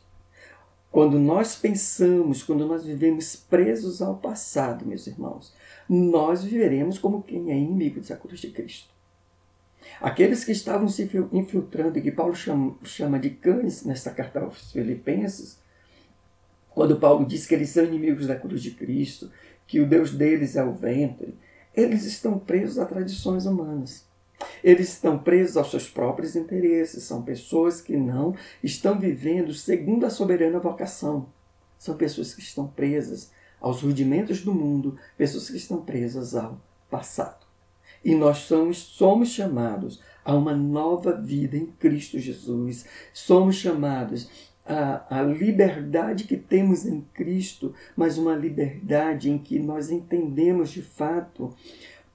Quando 0.91 1.17
nós 1.17 1.55
pensamos, 1.55 2.43
quando 2.43 2.67
nós 2.67 2.83
vivemos 2.83 3.35
presos 3.35 4.01
ao 4.01 4.17
passado, 4.17 4.85
meus 4.85 5.07
irmãos, 5.07 5.53
nós 5.87 6.43
viveremos 6.43 6.97
como 6.97 7.23
quem 7.23 7.51
é 7.51 7.57
inimigo 7.57 8.01
da 8.01 8.15
cruz 8.15 8.39
de 8.39 8.49
Cristo. 8.49 8.89
Aqueles 9.99 10.43
que 10.43 10.51
estavam 10.51 10.87
se 10.87 11.09
infiltrando, 11.31 11.97
e 11.97 12.01
que 12.01 12.11
Paulo 12.11 12.35
chama, 12.35 12.75
chama 12.83 13.19
de 13.19 13.31
cães 13.31 13.83
nessa 13.83 14.11
carta 14.11 14.39
aos 14.39 14.71
Filipenses, 14.71 15.59
quando 16.69 16.99
Paulo 16.99 17.25
diz 17.25 17.45
que 17.45 17.53
eles 17.53 17.69
são 17.69 17.83
inimigos 17.83 18.27
da 18.27 18.35
cruz 18.35 18.61
de 18.61 18.71
Cristo, 18.71 19.31
que 19.67 19.79
o 19.79 19.87
Deus 19.87 20.11
deles 20.11 20.55
é 20.55 20.63
o 20.63 20.73
ventre, 20.73 21.35
eles 21.75 22.05
estão 22.05 22.39
presos 22.39 22.79
a 22.79 22.85
tradições 22.85 23.45
humanas. 23.45 24.05
Eles 24.63 24.89
estão 24.89 25.19
presos 25.19 25.55
aos 25.55 25.69
seus 25.69 25.87
próprios 25.87 26.35
interesses, 26.35 27.03
são 27.03 27.21
pessoas 27.21 27.79
que 27.79 27.95
não 27.95 28.35
estão 28.63 28.99
vivendo 28.99 29.53
segundo 29.53 30.05
a 30.05 30.09
soberana 30.09 30.59
vocação. 30.59 31.27
São 31.77 31.95
pessoas 31.95 32.33
que 32.33 32.41
estão 32.41 32.67
presas 32.67 33.31
aos 33.61 33.81
rudimentos 33.81 34.41
do 34.41 34.53
mundo, 34.53 34.97
pessoas 35.15 35.49
que 35.49 35.57
estão 35.57 35.81
presas 35.81 36.35
ao 36.35 36.59
passado. 36.89 37.45
E 38.03 38.15
nós 38.15 38.39
somos, 38.39 38.77
somos 38.77 39.29
chamados 39.29 40.01
a 40.25 40.35
uma 40.35 40.55
nova 40.55 41.13
vida 41.13 41.55
em 41.55 41.67
Cristo 41.67 42.19
Jesus. 42.19 42.85
Somos 43.13 43.55
chamados 43.55 44.29
à, 44.65 45.19
à 45.19 45.21
liberdade 45.21 46.23
que 46.23 46.35
temos 46.35 46.85
em 46.85 47.01
Cristo, 47.13 47.73
mas 47.95 48.17
uma 48.17 48.35
liberdade 48.35 49.29
em 49.29 49.37
que 49.37 49.59
nós 49.59 49.91
entendemos 49.91 50.71
de 50.71 50.81
fato 50.81 51.53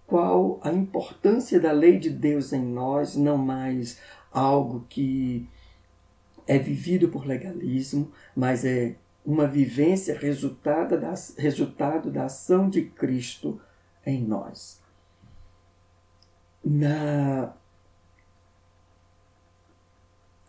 qual 0.06 0.60
a 0.62 0.72
importância 0.72 1.58
da 1.60 1.72
lei 1.72 1.98
de 1.98 2.10
Deus 2.10 2.52
em 2.52 2.64
nós, 2.64 3.16
não 3.16 3.36
mais 3.38 4.00
algo 4.32 4.84
que 4.88 5.48
é 6.46 6.58
vivido 6.58 7.08
por 7.08 7.26
legalismo, 7.26 8.12
mas 8.34 8.64
é 8.64 8.94
uma 9.26 9.48
vivência 9.48 10.16
resultado 10.16 10.98
da, 10.98 11.12
resultado 11.36 12.12
da 12.12 12.26
ação 12.26 12.70
de 12.70 12.82
Cristo 12.82 13.60
em 14.06 14.22
nós. 14.22 14.80
Na, 16.64 17.52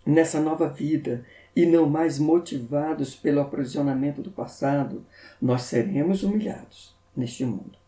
nessa 0.05 0.39
nova 0.39 0.69
vida 0.69 1.25
e 1.55 1.65
não 1.65 1.89
mais 1.89 2.19
motivados 2.19 3.15
pelo 3.15 3.41
aprisionamento 3.41 4.21
do 4.21 4.29
passado, 4.29 5.03
nós 5.41 5.63
seremos 5.63 6.21
humilhados 6.21 6.95
neste 7.15 7.43
mundo. 7.43 7.79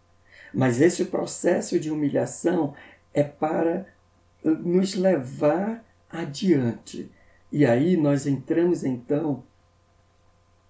Mas 0.51 0.81
esse 0.81 1.05
processo 1.05 1.79
de 1.79 1.91
humilhação 1.91 2.73
é 3.13 3.23
para 3.23 3.85
nos 4.43 4.95
levar 4.95 5.85
adiante. 6.09 7.11
E 7.51 7.63
aí 7.63 7.95
nós 7.95 8.25
entramos 8.25 8.83
então 8.83 9.43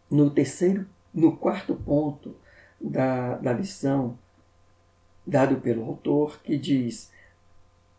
no 0.10 0.30
terceiro, 0.30 0.88
no 1.14 1.38
quarto 1.38 1.76
ponto 1.76 2.36
da, 2.80 3.38
da 3.38 3.54
lição 3.54 4.18
dado 5.26 5.58
pelo 5.62 5.86
autor, 5.86 6.42
que 6.42 6.58
diz: 6.58 7.12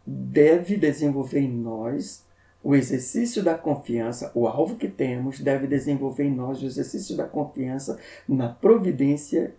deve 0.06 0.76
desenvolver 0.76 1.40
em 1.40 1.52
nós 1.52 2.24
o 2.62 2.74
exercício 2.74 3.42
da 3.42 3.56
confiança, 3.56 4.30
o 4.34 4.46
alvo 4.46 4.76
que 4.76 4.88
temos 4.88 5.40
deve 5.40 5.66
desenvolver 5.66 6.24
em 6.24 6.34
nós 6.34 6.62
o 6.62 6.66
exercício 6.66 7.16
da 7.16 7.26
confiança 7.26 7.98
na 8.28 8.48
providência 8.48 9.54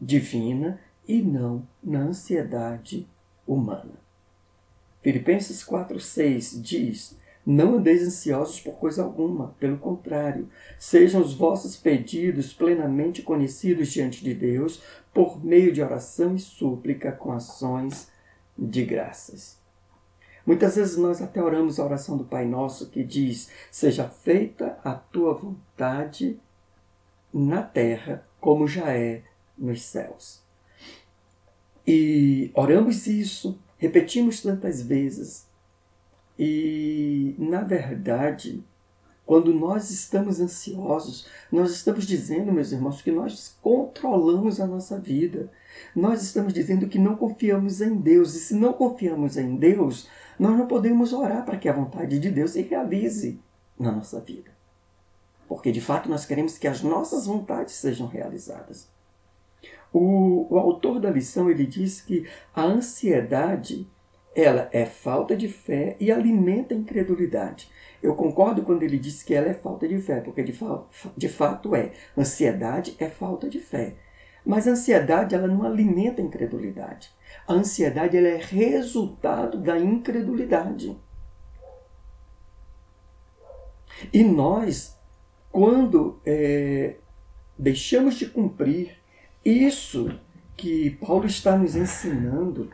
divina 0.00 0.80
e 1.06 1.20
não 1.20 1.66
na 1.82 2.00
ansiedade 2.00 3.06
humana. 3.46 3.98
Filipenses 5.02 5.64
4,6 5.64 6.60
diz: 6.62 7.17
Não 7.50 7.76
andeis 7.76 8.06
ansiosos 8.06 8.60
por 8.60 8.74
coisa 8.74 9.02
alguma, 9.02 9.56
pelo 9.58 9.78
contrário, 9.78 10.50
sejam 10.78 11.22
os 11.22 11.32
vossos 11.32 11.78
pedidos 11.78 12.52
plenamente 12.52 13.22
conhecidos 13.22 13.88
diante 13.88 14.22
de 14.22 14.34
Deus 14.34 14.82
por 15.14 15.42
meio 15.42 15.72
de 15.72 15.80
oração 15.80 16.34
e 16.34 16.38
súplica 16.38 17.10
com 17.10 17.32
ações 17.32 18.10
de 18.58 18.84
graças. 18.84 19.56
Muitas 20.44 20.76
vezes 20.76 20.98
nós 20.98 21.22
até 21.22 21.42
oramos 21.42 21.80
a 21.80 21.86
oração 21.86 22.18
do 22.18 22.24
Pai 22.24 22.44
Nosso 22.44 22.90
que 22.90 23.02
diz: 23.02 23.50
Seja 23.70 24.06
feita 24.06 24.78
a 24.84 24.92
tua 24.92 25.32
vontade 25.32 26.38
na 27.32 27.62
terra 27.62 28.28
como 28.38 28.68
já 28.68 28.92
é 28.92 29.22
nos 29.56 29.80
céus. 29.84 30.42
E 31.86 32.50
oramos 32.52 33.06
isso, 33.06 33.58
repetimos 33.78 34.42
tantas 34.42 34.82
vezes. 34.82 35.47
E, 36.38 37.34
na 37.38 37.62
verdade, 37.62 38.64
quando 39.26 39.52
nós 39.52 39.90
estamos 39.90 40.40
ansiosos, 40.40 41.26
nós 41.52 41.70
estamos 41.70 42.06
dizendo, 42.06 42.52
meus 42.52 42.72
irmãos, 42.72 43.02
que 43.02 43.10
nós 43.10 43.58
controlamos 43.60 44.60
a 44.60 44.66
nossa 44.66 44.98
vida. 44.98 45.50
Nós 45.94 46.22
estamos 46.22 46.52
dizendo 46.52 46.88
que 46.88 46.98
não 46.98 47.16
confiamos 47.16 47.80
em 47.80 47.94
Deus. 47.96 48.34
E 48.34 48.40
se 48.40 48.54
não 48.54 48.72
confiamos 48.72 49.36
em 49.36 49.56
Deus, 49.56 50.08
nós 50.38 50.56
não 50.56 50.66
podemos 50.66 51.12
orar 51.12 51.44
para 51.44 51.58
que 51.58 51.68
a 51.68 51.74
vontade 51.74 52.18
de 52.18 52.30
Deus 52.30 52.52
se 52.52 52.62
realize 52.62 53.38
na 53.78 53.92
nossa 53.92 54.18
vida. 54.20 54.50
Porque 55.46 55.72
de 55.72 55.80
fato 55.80 56.08
nós 56.08 56.24
queremos 56.24 56.56
que 56.56 56.68
as 56.68 56.82
nossas 56.82 57.26
vontades 57.26 57.74
sejam 57.74 58.06
realizadas. 58.06 58.88
O, 59.92 60.46
o 60.48 60.58
autor 60.58 61.00
da 61.00 61.10
lição 61.10 61.50
ele 61.50 61.66
diz 61.66 62.00
que 62.00 62.26
a 62.54 62.62
ansiedade 62.62 63.86
ela 64.40 64.68
é 64.72 64.86
falta 64.86 65.36
de 65.36 65.48
fé 65.48 65.96
e 65.98 66.12
alimenta 66.12 66.72
a 66.72 66.78
incredulidade. 66.78 67.68
Eu 68.00 68.14
concordo 68.14 68.62
quando 68.62 68.84
ele 68.84 68.96
diz 68.96 69.22
que 69.22 69.34
ela 69.34 69.48
é 69.48 69.54
falta 69.54 69.88
de 69.88 69.98
fé, 70.00 70.20
porque 70.20 70.44
de, 70.44 70.52
fa 70.52 70.84
de 71.16 71.28
fato 71.28 71.74
é. 71.74 71.90
Ansiedade 72.16 72.94
é 73.00 73.08
falta 73.08 73.48
de 73.48 73.58
fé. 73.58 73.96
Mas 74.46 74.68
a 74.68 74.70
ansiedade 74.70 75.34
ela 75.34 75.48
não 75.48 75.64
alimenta 75.64 76.22
a 76.22 76.24
incredulidade. 76.24 77.10
A 77.48 77.52
ansiedade 77.52 78.16
ela 78.16 78.28
é 78.28 78.36
resultado 78.36 79.58
da 79.58 79.76
incredulidade. 79.76 80.96
E 84.12 84.22
nós, 84.22 84.96
quando 85.50 86.20
é, 86.24 86.94
deixamos 87.58 88.14
de 88.14 88.26
cumprir 88.26 88.96
isso 89.44 90.16
que 90.56 90.90
Paulo 90.90 91.26
está 91.26 91.56
nos 91.56 91.74
ensinando, 91.74 92.70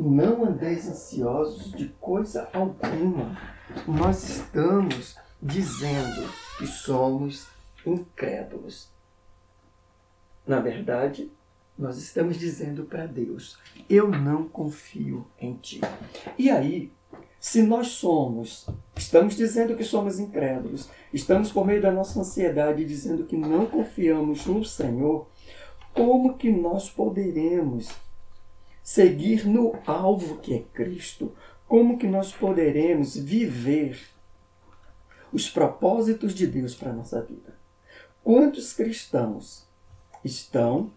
não 0.00 0.44
andeis 0.44 0.88
ansiosos 0.88 1.72
de 1.72 1.88
coisa 2.00 2.48
alguma. 2.52 3.38
Nós 3.86 4.28
estamos 4.28 5.16
dizendo 5.40 6.28
que 6.58 6.66
somos 6.66 7.46
incrédulos. 7.84 8.88
Na 10.46 10.60
verdade, 10.60 11.30
nós 11.78 11.98
estamos 11.98 12.38
dizendo 12.38 12.84
para 12.84 13.06
Deus: 13.06 13.58
eu 13.88 14.08
não 14.08 14.48
confio 14.48 15.26
em 15.38 15.54
ti. 15.54 15.80
E 16.38 16.50
aí, 16.50 16.92
se 17.38 17.62
nós 17.62 17.88
somos, 17.88 18.66
estamos 18.96 19.36
dizendo 19.36 19.76
que 19.76 19.84
somos 19.84 20.18
incrédulos, 20.18 20.88
estamos 21.12 21.50
por 21.50 21.66
meio 21.66 21.80
da 21.80 21.90
nossa 21.90 22.20
ansiedade 22.20 22.84
dizendo 22.84 23.24
que 23.24 23.36
não 23.36 23.66
confiamos 23.66 24.46
no 24.46 24.64
Senhor, 24.64 25.26
como 25.94 26.36
que 26.36 26.50
nós 26.50 26.90
poderemos 26.90 27.90
seguir 28.90 29.46
no 29.46 29.78
alvo 29.86 30.38
que 30.38 30.52
é 30.52 30.58
Cristo? 30.74 31.32
Como 31.68 31.96
que 31.96 32.08
nós 32.08 32.32
poderemos 32.32 33.16
viver 33.16 34.00
os 35.32 35.48
propósitos 35.48 36.34
de 36.34 36.44
Deus 36.44 36.74
para 36.74 36.90
a 36.90 36.94
nossa 36.94 37.22
vida? 37.22 37.54
Quantos 38.24 38.72
cristãos 38.72 39.64
estão, 40.24 40.90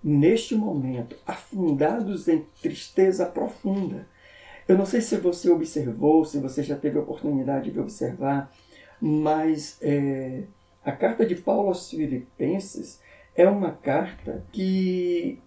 neste 0.00 0.54
momento, 0.54 1.16
afundados 1.26 2.28
em 2.28 2.46
tristeza 2.62 3.26
profunda? 3.26 4.06
Eu 4.68 4.78
não 4.78 4.86
sei 4.86 5.00
se 5.00 5.16
você 5.16 5.50
observou, 5.50 6.24
se 6.24 6.38
você 6.38 6.62
já 6.62 6.76
teve 6.76 6.96
a 6.96 7.02
oportunidade 7.02 7.72
de 7.72 7.80
observar, 7.80 8.52
mas 9.00 9.78
é, 9.80 10.44
a 10.84 10.92
carta 10.92 11.26
de 11.26 11.34
Paulo 11.34 11.70
aos 11.70 11.90
Filipenses 11.90 13.00
é 13.34 13.48
uma 13.48 13.72
carta 13.72 14.46
que 14.52 15.42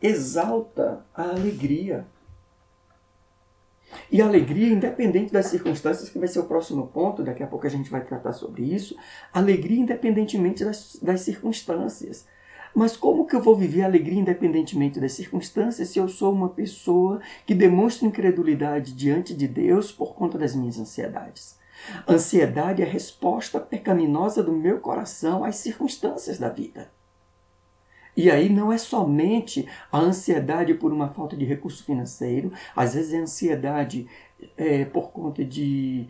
exalta 0.00 1.04
a 1.14 1.22
alegria. 1.30 2.06
E 4.10 4.20
a 4.20 4.26
alegria, 4.26 4.72
independente 4.72 5.32
das 5.32 5.46
circunstâncias, 5.46 6.08
que 6.08 6.18
vai 6.18 6.28
ser 6.28 6.40
o 6.40 6.44
próximo 6.44 6.88
ponto, 6.88 7.22
daqui 7.22 7.42
a 7.42 7.46
pouco 7.46 7.66
a 7.66 7.70
gente 7.70 7.90
vai 7.90 8.04
tratar 8.04 8.32
sobre 8.32 8.62
isso, 8.62 8.96
alegria 9.32 9.80
independentemente 9.80 10.64
das, 10.64 10.98
das 11.00 11.20
circunstâncias. 11.22 12.26
Mas 12.74 12.94
como 12.94 13.26
que 13.26 13.34
eu 13.34 13.40
vou 13.40 13.56
viver 13.56 13.82
alegria 13.82 14.20
independentemente 14.20 15.00
das 15.00 15.12
circunstâncias 15.12 15.88
se 15.88 15.98
eu 15.98 16.08
sou 16.08 16.32
uma 16.32 16.50
pessoa 16.50 17.20
que 17.46 17.54
demonstra 17.54 18.06
incredulidade 18.06 18.92
diante 18.92 19.34
de 19.34 19.48
Deus 19.48 19.90
por 19.90 20.14
conta 20.14 20.36
das 20.36 20.54
minhas 20.54 20.78
ansiedades? 20.78 21.56
Ansiedade 22.06 22.82
é 22.82 22.84
a 22.84 22.88
resposta 22.88 23.58
pecaminosa 23.60 24.42
do 24.42 24.52
meu 24.52 24.78
coração 24.78 25.42
às 25.42 25.56
circunstâncias 25.56 26.38
da 26.38 26.48
vida. 26.48 26.90
E 28.16 28.30
aí 28.30 28.48
não 28.48 28.72
é 28.72 28.78
somente 28.78 29.68
a 29.92 29.98
ansiedade 29.98 30.72
por 30.74 30.92
uma 30.92 31.08
falta 31.08 31.36
de 31.36 31.44
recurso 31.44 31.84
financeiro, 31.84 32.50
às 32.74 32.94
vezes 32.94 33.12
é 33.12 33.18
ansiedade 33.18 34.06
é, 34.56 34.84
por 34.86 35.10
conta 35.10 35.44
de 35.44 36.08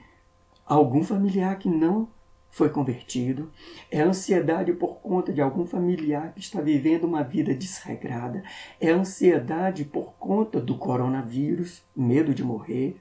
algum 0.64 1.02
familiar 1.02 1.58
que 1.58 1.68
não 1.68 2.08
foi 2.48 2.70
convertido, 2.70 3.50
é 3.90 4.00
ansiedade 4.00 4.72
por 4.72 5.00
conta 5.00 5.32
de 5.32 5.42
algum 5.42 5.66
familiar 5.66 6.32
que 6.32 6.40
está 6.40 6.60
vivendo 6.60 7.04
uma 7.04 7.22
vida 7.22 7.52
desregrada, 7.54 8.42
é 8.80 8.90
ansiedade 8.90 9.84
por 9.84 10.14
conta 10.14 10.58
do 10.60 10.78
coronavírus, 10.78 11.82
medo 11.94 12.32
de 12.32 12.42
morrer. 12.42 12.98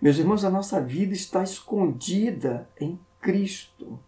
Meus 0.00 0.18
irmãos, 0.18 0.44
a 0.44 0.50
nossa 0.50 0.80
vida 0.80 1.14
está 1.14 1.42
escondida 1.42 2.68
em 2.78 3.00
Cristo. 3.20 3.98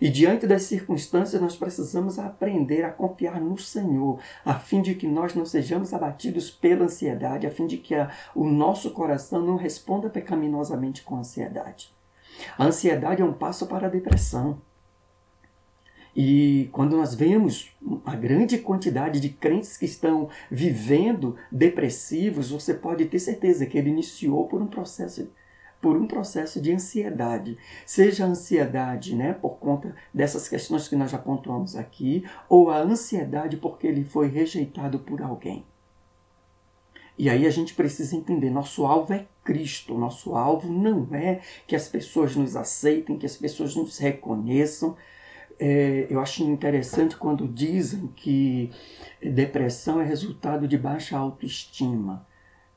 E 0.00 0.08
diante 0.08 0.46
das 0.46 0.62
circunstâncias, 0.62 1.40
nós 1.40 1.56
precisamos 1.56 2.18
aprender 2.18 2.84
a 2.84 2.90
confiar 2.90 3.40
no 3.40 3.58
Senhor, 3.58 4.20
a 4.44 4.54
fim 4.54 4.82
de 4.82 4.94
que 4.94 5.06
nós 5.06 5.34
não 5.34 5.44
sejamos 5.44 5.92
abatidos 5.92 6.50
pela 6.50 6.84
ansiedade, 6.84 7.46
a 7.46 7.50
fim 7.50 7.66
de 7.66 7.76
que 7.76 7.94
a, 7.94 8.10
o 8.34 8.44
nosso 8.44 8.90
coração 8.90 9.44
não 9.44 9.56
responda 9.56 10.08
pecaminosamente 10.08 11.02
com 11.02 11.16
ansiedade. 11.16 11.92
A 12.58 12.64
ansiedade 12.64 13.22
é 13.22 13.24
um 13.24 13.32
passo 13.32 13.66
para 13.66 13.86
a 13.86 13.90
depressão. 13.90 14.58
E 16.14 16.68
quando 16.72 16.96
nós 16.96 17.14
vemos 17.14 17.70
a 18.04 18.14
grande 18.14 18.58
quantidade 18.58 19.18
de 19.18 19.30
crentes 19.30 19.78
que 19.78 19.86
estão 19.86 20.28
vivendo 20.50 21.36
depressivos, 21.50 22.50
você 22.50 22.74
pode 22.74 23.06
ter 23.06 23.18
certeza 23.18 23.64
que 23.64 23.78
ele 23.78 23.90
iniciou 23.90 24.46
por 24.46 24.60
um 24.60 24.66
processo 24.66 25.30
por 25.82 25.96
um 25.96 26.06
processo 26.06 26.60
de 26.60 26.72
ansiedade, 26.72 27.58
seja 27.84 28.24
a 28.24 28.28
ansiedade, 28.28 29.16
né, 29.16 29.32
por 29.32 29.58
conta 29.58 29.94
dessas 30.14 30.48
questões 30.48 30.86
que 30.86 30.94
nós 30.94 31.10
já 31.10 31.18
pontuamos 31.18 31.74
aqui, 31.74 32.24
ou 32.48 32.70
a 32.70 32.78
ansiedade 32.78 33.56
porque 33.56 33.88
ele 33.88 34.04
foi 34.04 34.28
rejeitado 34.28 35.00
por 35.00 35.20
alguém. 35.20 35.66
E 37.18 37.28
aí 37.28 37.44
a 37.46 37.50
gente 37.50 37.74
precisa 37.74 38.16
entender, 38.16 38.48
nosso 38.48 38.86
alvo 38.86 39.12
é 39.12 39.26
Cristo, 39.44 39.98
nosso 39.98 40.36
alvo 40.36 40.72
não 40.72 41.12
é 41.14 41.40
que 41.66 41.74
as 41.74 41.88
pessoas 41.88 42.36
nos 42.36 42.54
aceitem, 42.54 43.18
que 43.18 43.26
as 43.26 43.36
pessoas 43.36 43.74
nos 43.74 43.98
reconheçam. 43.98 44.96
É, 45.58 46.06
eu 46.08 46.20
acho 46.20 46.44
interessante 46.44 47.16
quando 47.16 47.46
dizem 47.46 48.06
que 48.16 48.70
depressão 49.20 50.00
é 50.00 50.04
resultado 50.04 50.66
de 50.66 50.78
baixa 50.78 51.18
autoestima. 51.18 52.26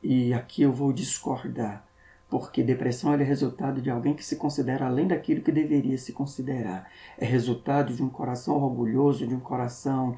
E 0.03 0.33
aqui 0.33 0.63
eu 0.63 0.71
vou 0.71 0.91
discordar 0.91 1.84
porque 2.29 2.63
depressão 2.63 3.13
é 3.13 3.23
resultado 3.23 3.81
de 3.81 3.89
alguém 3.89 4.13
que 4.13 4.25
se 4.25 4.35
considera 4.35 4.87
além 4.87 5.07
daquilo 5.07 5.41
que 5.41 5.51
deveria 5.51 5.97
se 5.97 6.11
considerar. 6.13 6.89
É 7.17 7.25
resultado 7.25 7.93
de 7.93 8.03
um 8.03 8.09
coração 8.09 8.55
orgulhoso, 8.55 9.27
de 9.27 9.35
um 9.35 9.39
coração 9.39 10.15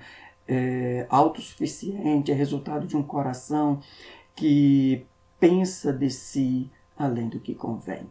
é, 0.48 1.06
autossuficiente, 1.10 2.32
é 2.32 2.36
resultado 2.36 2.88
de 2.88 2.96
um 2.96 3.04
coração 3.04 3.80
que 4.36 5.06
pensa 5.39 5.91
de 5.91 6.10
si 6.10 6.72
além 6.98 7.30
do 7.30 7.39
que 7.39 7.54
convém 7.54 8.08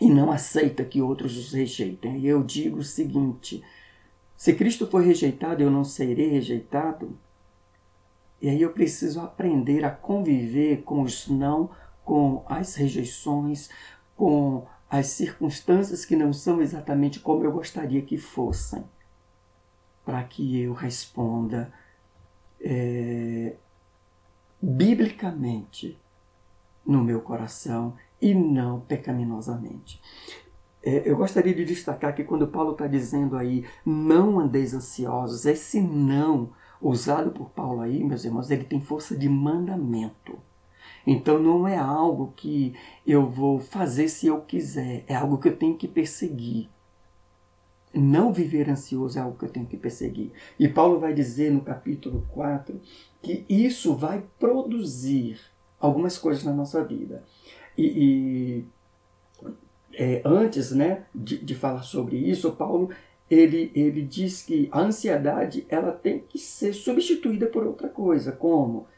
e 0.00 0.08
não 0.08 0.32
aceita 0.32 0.84
que 0.84 1.02
outros 1.02 1.36
os 1.36 1.52
rejeitem. 1.52 2.18
E 2.18 2.26
eu 2.26 2.42
digo 2.42 2.78
o 2.78 2.84
seguinte: 2.84 3.62
se 4.36 4.54
Cristo 4.54 4.86
foi 4.86 5.04
rejeitado, 5.04 5.62
eu 5.62 5.70
não 5.70 5.84
serei 5.84 6.30
rejeitado. 6.30 7.16
E 8.40 8.48
aí 8.48 8.62
eu 8.62 8.70
preciso 8.70 9.20
aprender 9.20 9.84
a 9.84 9.90
conviver 9.90 10.82
com 10.82 11.02
os 11.02 11.28
não 11.28 11.68
com 12.10 12.42
as 12.48 12.74
rejeições, 12.74 13.70
com 14.16 14.66
as 14.90 15.06
circunstâncias 15.06 16.04
que 16.04 16.16
não 16.16 16.32
são 16.32 16.60
exatamente 16.60 17.20
como 17.20 17.44
eu 17.44 17.52
gostaria 17.52 18.02
que 18.02 18.18
fossem, 18.18 18.82
para 20.04 20.20
que 20.24 20.60
eu 20.60 20.72
responda 20.72 21.72
é, 22.60 23.54
biblicamente 24.60 26.00
no 26.84 27.04
meu 27.04 27.20
coração 27.20 27.96
e 28.20 28.34
não 28.34 28.80
pecaminosamente. 28.80 30.02
É, 30.82 31.08
eu 31.08 31.16
gostaria 31.16 31.54
de 31.54 31.64
destacar 31.64 32.12
que 32.12 32.24
quando 32.24 32.48
Paulo 32.48 32.72
está 32.72 32.88
dizendo 32.88 33.36
aí, 33.36 33.64
não 33.86 34.40
andeis 34.40 34.74
ansiosos, 34.74 35.46
esse 35.46 35.80
não 35.80 36.50
usado 36.82 37.30
por 37.30 37.50
Paulo 37.50 37.82
aí, 37.82 38.02
meus 38.02 38.24
irmãos, 38.24 38.50
ele 38.50 38.64
tem 38.64 38.80
força 38.80 39.16
de 39.16 39.28
mandamento. 39.28 40.49
Então 41.06 41.38
não 41.38 41.66
é 41.66 41.76
algo 41.76 42.32
que 42.36 42.74
eu 43.06 43.26
vou 43.26 43.58
fazer 43.58 44.08
se 44.08 44.26
eu 44.26 44.40
quiser, 44.40 45.04
é 45.06 45.14
algo 45.14 45.38
que 45.38 45.48
eu 45.48 45.56
tenho 45.56 45.76
que 45.76 45.88
perseguir. 45.88 46.68
Não 47.92 48.32
viver 48.32 48.68
ansioso 48.70 49.18
é 49.18 49.22
algo 49.22 49.36
que 49.36 49.44
eu 49.44 49.50
tenho 49.50 49.66
que 49.66 49.76
perseguir. 49.76 50.32
E 50.58 50.68
Paulo 50.68 51.00
vai 51.00 51.12
dizer 51.12 51.50
no 51.50 51.60
capítulo 51.60 52.26
4 52.32 52.80
que 53.20 53.44
isso 53.48 53.94
vai 53.94 54.24
produzir 54.38 55.40
algumas 55.78 56.16
coisas 56.16 56.44
na 56.44 56.52
nossa 56.52 56.84
vida. 56.84 57.24
E, 57.76 57.84
e 57.84 58.64
é, 59.92 60.22
antes 60.24 60.70
né, 60.70 61.04
de, 61.14 61.38
de 61.38 61.54
falar 61.54 61.82
sobre 61.82 62.16
isso, 62.16 62.52
Paulo 62.52 62.90
ele, 63.30 63.70
ele 63.74 64.02
diz 64.02 64.42
que 64.42 64.68
a 64.72 64.80
ansiedade 64.80 65.64
ela 65.68 65.92
tem 65.92 66.18
que 66.18 66.38
ser 66.38 66.72
substituída 66.72 67.46
por 67.46 67.64
outra 67.64 67.88
coisa, 67.88 68.32
como 68.32 68.88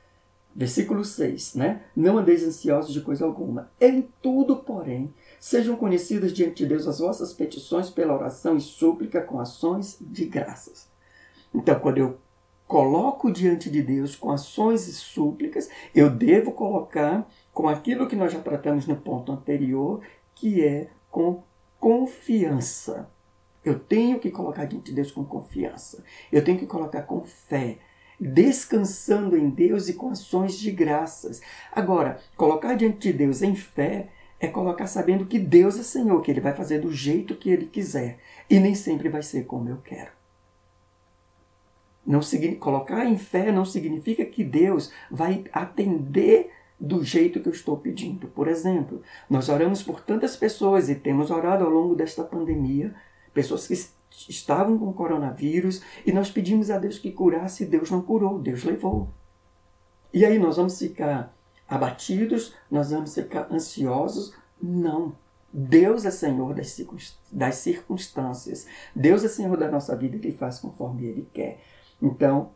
versículo 0.55 1.05
6, 1.05 1.55
né? 1.55 1.83
Não 1.97 2.19
andeis 2.19 2.43
ansiosos 2.45 2.93
de 2.93 3.01
coisa 3.01 3.25
alguma. 3.25 3.71
Em 3.81 4.09
tudo, 4.21 4.57
porém, 4.57 5.13
sejam 5.41 5.77
conhecidas 5.77 6.33
diante 6.33 6.63
de 6.63 6.67
Deus 6.67 6.87
as 6.87 6.99
vossas 6.99 7.33
petições 7.33 7.91
pela 7.91 8.15
oração 8.15 8.57
e 8.57 8.61
súplica 8.61 9.21
com 9.21 9.41
ações 9.41 9.99
de 10.01 10.27
graças. 10.27 10.89
Então, 11.55 11.79
quando 11.79 11.99
eu 11.99 12.19
coloco 12.67 13.31
diante 13.31 13.71
de 13.71 13.83
Deus 13.83 14.17
com 14.17 14.31
ações 14.31 14.89
e 14.89 14.93
súplicas, 14.93 15.69
eu 15.95 16.09
devo 16.09 16.53
colocar 16.53 17.29
com 17.53 17.69
aquilo 17.69 18.09
que 18.09 18.17
nós 18.17 18.33
já 18.33 18.41
tratamos 18.41 18.87
no 18.87 18.97
ponto 18.97 19.31
anterior, 19.31 20.01
que 20.35 20.65
é 20.65 20.89
com 21.11 21.43
confiança. 21.79 23.11
Eu 23.65 23.79
tenho 23.79 24.19
que 24.19 24.31
colocar 24.31 24.65
diante 24.65 24.87
de 24.87 24.95
Deus 24.95 25.11
com 25.11 25.25
confiança. 25.25 26.03
Eu 26.33 26.43
tenho 26.43 26.59
que 26.59 26.67
colocar 26.67 27.03
com 27.03 27.21
fé, 27.21 27.79
descansando 28.23 29.37
em 29.37 29.51
Deus 29.51 29.89
e 29.89 29.95
com 29.95 30.11
ações 30.11 30.57
de 30.57 30.71
graças. 30.71 31.43
Agora, 31.73 32.21
colocar 32.37 32.75
diante 32.75 33.11
de 33.11 33.19
Deus 33.19 33.43
em 33.43 33.57
fé 33.57 34.09
é 34.39 34.47
colocar 34.47 34.87
sabendo 34.87 35.27
que 35.27 35.39
Deus 35.39 35.79
é 35.79 35.83
Senhor, 35.83 36.21
que 36.23 36.31
Ele 36.31 36.41
vai 36.41 36.55
fazer 36.55 36.81
do 36.81 36.93
jeito 36.93 37.35
que 37.35 37.51
Ele 37.51 37.67
quiser. 37.67 38.19
E 38.49 38.61
nem 38.61 38.75
sempre 38.75 39.09
vai 39.09 39.23
ser 39.23 39.45
como 39.45 39.69
eu 39.69 39.79
quero. 39.79 40.11
Não, 42.07 42.21
colocar 42.59 43.07
em 43.07 43.17
fé 43.17 43.53
não 43.53 43.65
significa 43.65 44.25
que 44.25 44.43
Deus 44.43 44.93
vai 45.11 45.45
atender 45.53 46.51
do 46.79 47.05
jeito 47.05 47.41
que 47.41 47.49
eu 47.49 47.53
estou 47.53 47.77
pedindo. 47.77 48.27
Por 48.27 48.49
exemplo, 48.49 49.01
nós 49.31 49.49
oramos 49.49 49.83
por 49.83 50.01
tantas 50.01 50.37
pessoas 50.37 50.89
e 50.89 50.97
temos 50.97 51.31
orado 51.31 51.65
ao 51.65 51.71
longo 51.71 51.95
desta 51.95 52.25
pandemia 52.25 52.93
pessoas 53.33 53.67
que 53.67 53.75
estavam 54.29 54.79
com 54.79 54.93
coronavírus 54.93 55.83
e 56.07 56.13
nós 56.13 56.31
pedimos 56.31 56.71
a 56.71 56.79
Deus 56.79 56.99
que 56.99 57.13
curasse 57.13 57.65
Deus 57.65 57.91
não 57.91 58.03
curou, 58.03 58.39
Deus 58.39 58.65
levou. 58.65 59.09
E 60.13 60.25
aí 60.25 60.39
nós 60.39 60.57
vamos 60.57 60.79
ficar 60.79 61.35
abatidos, 61.69 62.55
nós 62.71 62.91
vamos 62.91 63.15
ficar 63.15 63.49
ansiosos? 63.51 64.35
Não. 64.61 65.15
Deus 65.53 66.05
é 66.05 66.11
Senhor 66.11 66.55
das 66.55 67.55
circunstâncias. 67.57 68.67
Deus 68.95 69.25
é 69.25 69.29
Senhor 69.29 69.57
da 69.57 69.71
nossa 69.71 69.95
vida, 69.97 70.17
Ele 70.17 70.33
faz 70.33 70.59
conforme 70.59 71.05
Ele 71.05 71.29
quer. 71.33 71.61
Então, 72.01 72.51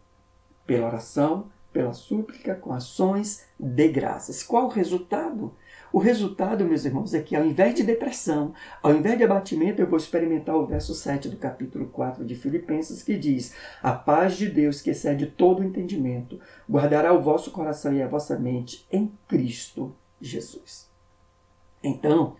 pela 0.67 0.87
oração, 0.87 1.51
pela 1.73 1.93
súplica, 1.93 2.55
com 2.55 2.73
ações 2.73 3.45
de 3.59 3.89
graças. 3.89 4.43
Qual 4.43 4.65
o 4.67 4.71
resultado? 4.71 5.55
O 5.97 5.99
resultado, 5.99 6.63
meus 6.67 6.85
irmãos, 6.85 7.15
é 7.15 7.23
que 7.23 7.35
ao 7.35 7.43
invés 7.43 7.75
de 7.75 7.83
depressão, 7.83 8.53
ao 8.83 8.95
invés 8.95 9.17
de 9.17 9.25
abatimento, 9.25 9.81
eu 9.81 9.87
vou 9.87 9.97
experimentar 9.97 10.55
o 10.55 10.67
verso 10.67 10.95
7 10.95 11.31
do 11.31 11.39
capítulo 11.39 11.87
4 11.87 12.23
de 12.23 12.35
Filipenses, 12.35 13.03
que 13.03 13.17
diz: 13.17 13.55
A 13.83 13.95
paz 13.95 14.37
de 14.37 14.47
Deus, 14.47 14.83
que 14.83 14.91
excede 14.91 15.25
todo 15.25 15.61
o 15.61 15.65
entendimento, 15.65 16.39
guardará 16.69 17.15
o 17.15 17.23
vosso 17.23 17.51
coração 17.51 17.95
e 17.95 18.03
a 18.03 18.07
vossa 18.07 18.39
mente 18.39 18.87
em 18.93 19.11
Cristo 19.27 19.97
Jesus. 20.21 20.87
Então, 21.83 22.37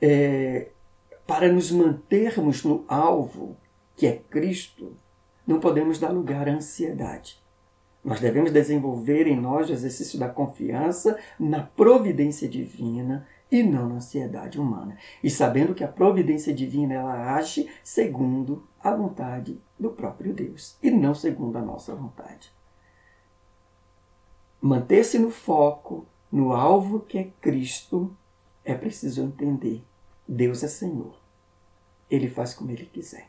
é, 0.00 0.70
para 1.26 1.52
nos 1.52 1.70
mantermos 1.70 2.64
no 2.64 2.86
alvo, 2.88 3.54
que 3.94 4.06
é 4.06 4.16
Cristo, 4.30 4.96
não 5.46 5.60
podemos 5.60 5.98
dar 5.98 6.08
lugar 6.08 6.48
à 6.48 6.52
ansiedade. 6.52 7.41
Nós 8.04 8.20
devemos 8.20 8.50
desenvolver 8.50 9.26
em 9.26 9.40
nós 9.40 9.70
o 9.70 9.72
exercício 9.72 10.18
da 10.18 10.28
confiança 10.28 11.16
na 11.38 11.62
providência 11.62 12.48
divina 12.48 13.26
e 13.50 13.62
não 13.62 13.88
na 13.88 13.96
ansiedade 13.96 14.58
humana. 14.58 14.96
E 15.22 15.30
sabendo 15.30 15.74
que 15.74 15.84
a 15.84 15.88
providência 15.88 16.52
divina 16.52 16.94
ela 16.94 17.34
age 17.34 17.68
segundo 17.84 18.66
a 18.82 18.92
vontade 18.94 19.60
do 19.78 19.90
próprio 19.90 20.32
Deus 20.32 20.76
e 20.82 20.90
não 20.90 21.14
segundo 21.14 21.56
a 21.56 21.62
nossa 21.62 21.94
vontade. 21.94 22.52
Manter-se 24.60 25.18
no 25.18 25.30
foco, 25.30 26.06
no 26.30 26.52
alvo 26.52 27.00
que 27.00 27.18
é 27.18 27.30
Cristo, 27.40 28.16
é 28.64 28.74
preciso 28.74 29.22
entender. 29.22 29.84
Deus 30.26 30.62
é 30.62 30.68
Senhor. 30.68 31.20
Ele 32.10 32.28
faz 32.28 32.54
como 32.54 32.70
ele 32.70 32.86
quiser. 32.86 33.28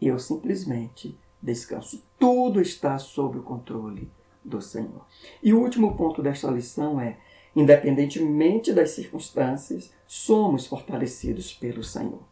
Eu 0.00 0.18
simplesmente 0.18 1.18
descanso. 1.42 2.04
Tudo 2.18 2.60
está 2.60 2.98
sob 2.98 3.38
o 3.38 3.42
controle 3.42 4.08
do 4.44 4.62
Senhor. 4.62 5.04
E 5.42 5.52
o 5.52 5.60
último 5.60 5.96
ponto 5.96 6.22
desta 6.22 6.48
lição 6.50 7.00
é: 7.00 7.18
independentemente 7.54 8.72
das 8.72 8.90
circunstâncias, 8.90 9.92
somos 10.06 10.66
fortalecidos 10.66 11.52
pelo 11.52 11.82
Senhor. 11.82 12.22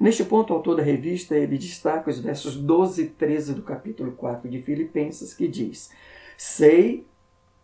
Neste 0.00 0.24
ponto, 0.24 0.52
o 0.52 0.56
autor 0.56 0.76
da 0.76 0.82
revista 0.82 1.36
ele 1.36 1.58
destaca 1.58 2.10
os 2.10 2.18
versos 2.18 2.56
12 2.56 3.02
e 3.02 3.06
13 3.10 3.54
do 3.54 3.62
capítulo 3.62 4.12
4 4.12 4.48
de 4.48 4.62
Filipenses, 4.62 5.34
que 5.34 5.46
diz: 5.46 5.90
Sei 6.36 7.06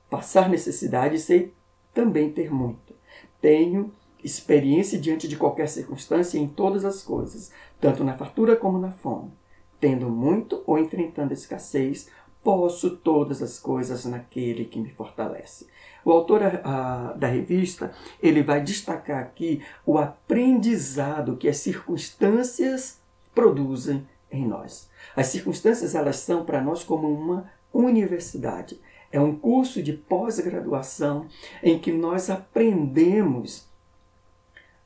passar 0.09 0.49
necessidade, 0.49 1.19
sei 1.19 1.53
também 1.95 2.31
ter 2.31 2.53
muito. 2.53 2.95
Tenho 3.41 3.93
experiência 4.23 4.99
diante 4.99 5.27
de 5.27 5.37
qualquer 5.37 5.69
circunstância 5.69 6.39
em 6.39 6.47
todas 6.47 6.85
as 6.85 7.03
coisas, 7.03 7.51
tanto 7.81 8.05
na 8.05 8.17
fartura 8.17 8.55
como 8.55 8.79
na 8.79 8.93
fome 8.93 9.33
Tendo 9.81 10.11
muito 10.11 10.63
ou 10.67 10.79
enfrentando 10.79 11.33
escassez, 11.33 12.11
posso 12.43 12.97
todas 12.97 13.43
as 13.43 13.59
coisas 13.59 14.05
naquele 14.05 14.65
que 14.65 14.79
me 14.79 14.91
fortalece. 14.91 15.67
O 16.05 16.11
autor 16.11 16.43
a, 16.43 17.13
da 17.17 17.27
revista 17.27 17.93
ele 18.23 18.43
vai 18.43 18.63
destacar 18.63 19.19
aqui 19.19 19.63
o 19.85 19.99
aprendizado 19.99 21.37
que 21.37 21.49
as 21.49 21.59
circunstâncias 21.59 23.01
produzem 23.35 24.07
em 24.31 24.47
nós. 24.47 24.89
As 25.15 25.27
circunstâncias 25.27 25.95
elas 25.95 26.17
são 26.17 26.45
para 26.45 26.61
nós 26.61 26.83
como 26.83 27.13
uma 27.13 27.51
universidade. 27.73 28.81
É 29.13 29.21
um 29.21 29.35
curso 29.35 29.83
de 29.83 29.93
pós-graduação 29.93 31.27
em 31.63 31.79
que 31.79 31.93
nós 31.93 32.31
aprendemos 32.31 33.69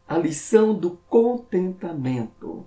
a 0.08 0.18
lição 0.18 0.74
do 0.74 0.98
contentamento. 1.08 2.66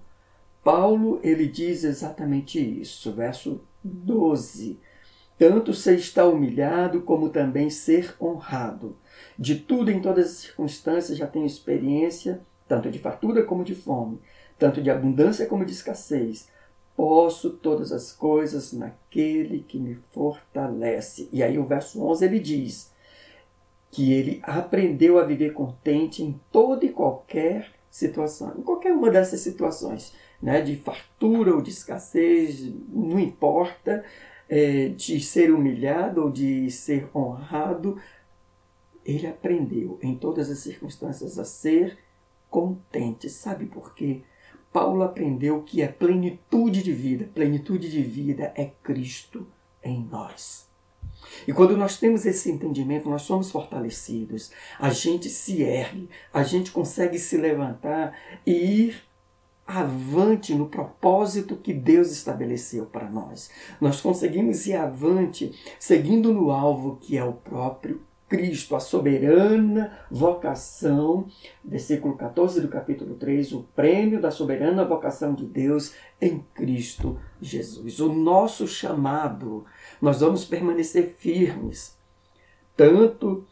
Paulo 0.68 1.22
ele 1.24 1.48
diz 1.48 1.86
exatamente 1.86 2.60
isso, 2.60 3.14
verso 3.14 3.62
12. 3.82 4.78
Tanto 5.38 5.74
ser 5.74 5.96
está 5.96 6.28
humilhado 6.28 7.04
como 7.04 7.30
também 7.30 7.70
ser 7.70 8.14
honrado. 8.20 8.98
De 9.40 9.56
tudo 9.56 9.90
em 9.90 10.02
todas 10.02 10.26
as 10.26 10.32
circunstâncias 10.34 11.18
já 11.18 11.26
tenho 11.26 11.46
experiência, 11.46 12.42
tanto 12.68 12.92
de 12.92 13.00
fartura 13.00 13.46
como 13.46 13.64
de 13.64 13.74
fome, 13.74 14.20
tanto 14.60 14.82
de 14.82 14.90
abundância 14.90 15.46
como 15.46 15.64
de 15.64 15.72
escassez. 15.72 16.50
Posso 16.98 17.52
todas 17.52 17.94
as 17.94 18.12
coisas 18.12 18.74
naquele 18.74 19.60
que 19.60 19.80
me 19.80 19.96
fortalece. 20.12 21.30
E 21.32 21.42
aí 21.42 21.58
o 21.58 21.66
verso 21.66 22.06
11 22.06 22.26
ele 22.26 22.42
diz 22.42 22.92
que 23.90 24.12
ele 24.12 24.42
aprendeu 24.44 25.18
a 25.18 25.24
viver 25.24 25.54
contente 25.54 26.22
em 26.22 26.38
toda 26.52 26.84
e 26.84 26.92
qualquer 26.92 27.72
situação, 27.90 28.54
em 28.58 28.64
qualquer 28.64 28.92
uma 28.92 29.10
dessas 29.10 29.40
situações 29.40 30.14
né, 30.42 30.62
de 30.62 30.76
fartura 30.76 31.56
ou 31.56 31.62
de 31.62 31.70
escassez, 31.70 32.72
não 32.90 33.20
importa, 33.20 34.04
é, 34.50 34.90
de 34.90 35.20
ser 35.20 35.52
humilhado 35.52 36.24
ou 36.24 36.32
de 36.32 36.70
ser 36.72 37.10
honrado, 37.16 38.00
ele 39.06 39.28
aprendeu 39.28 39.98
em 40.02 40.16
todas 40.16 40.50
as 40.50 40.60
circunstâncias 40.60 41.40
a 41.40 41.46
ser 41.46 41.98
contente. 42.50 43.30
Sabe 43.30 43.66
por 43.66 43.94
quê? 43.96 44.22
Paulo 44.72 45.02
aprendeu 45.02 45.64
que 45.64 45.82
é 45.82 45.88
plenitude 45.88 46.84
de 46.84 46.92
vida. 46.92 47.30
Plenitude 47.34 47.90
de 47.90 48.02
vida 48.02 48.52
é 48.56 48.66
Cristo 48.84 49.48
em 49.84 50.04
nós. 50.04 50.68
E 51.48 51.54
quando 51.54 51.78
nós 51.78 51.98
temos 51.98 52.26
esse 52.26 52.52
entendimento, 52.52 53.10
nós 53.10 53.24
somos 53.24 53.50
fortalecidos. 53.50 54.52
A 54.80 54.90
gente 54.90 55.30
se 55.30 55.62
ergue, 55.64 56.10
a 56.34 56.44
gente 56.44 56.72
consegue 56.72 57.18
se 57.18 57.38
levantar 57.38 58.18
e 58.46 58.52
ir 58.52 59.07
avante 59.68 60.56
no 60.56 60.70
propósito 60.70 61.58
que 61.58 61.74
Deus 61.74 62.10
estabeleceu 62.10 62.86
para 62.86 63.10
nós. 63.10 63.52
Nós 63.82 64.00
conseguimos 64.00 64.66
ir 64.66 64.76
avante 64.76 65.54
seguindo 65.78 66.34
no 66.34 66.52
alvo 66.52 66.98
que 67.02 67.18
é 67.18 67.24
o 67.24 67.34
próprio 67.34 68.02
Cristo, 68.30 68.76
a 68.76 68.80
soberana 68.80 70.00
vocação, 70.12 71.28
versículo 71.64 72.18
14 72.18 72.60
do 72.60 72.68
capítulo 72.68 73.16
3, 73.16 73.54
o 73.54 73.64
prêmio 73.76 74.22
da 74.22 74.32
soberana 74.32 74.84
vocação 74.84 75.34
de 75.34 75.46
Deus 75.46 75.94
em 76.20 76.40
Cristo 76.54 77.18
Jesus. 77.42 78.00
O 78.00 78.14
nosso 78.14 78.68
chamado, 78.68 79.66
nós 80.02 80.20
vamos 80.20 80.44
permanecer 80.44 81.16
firmes, 81.18 81.98
tanto 82.76 83.46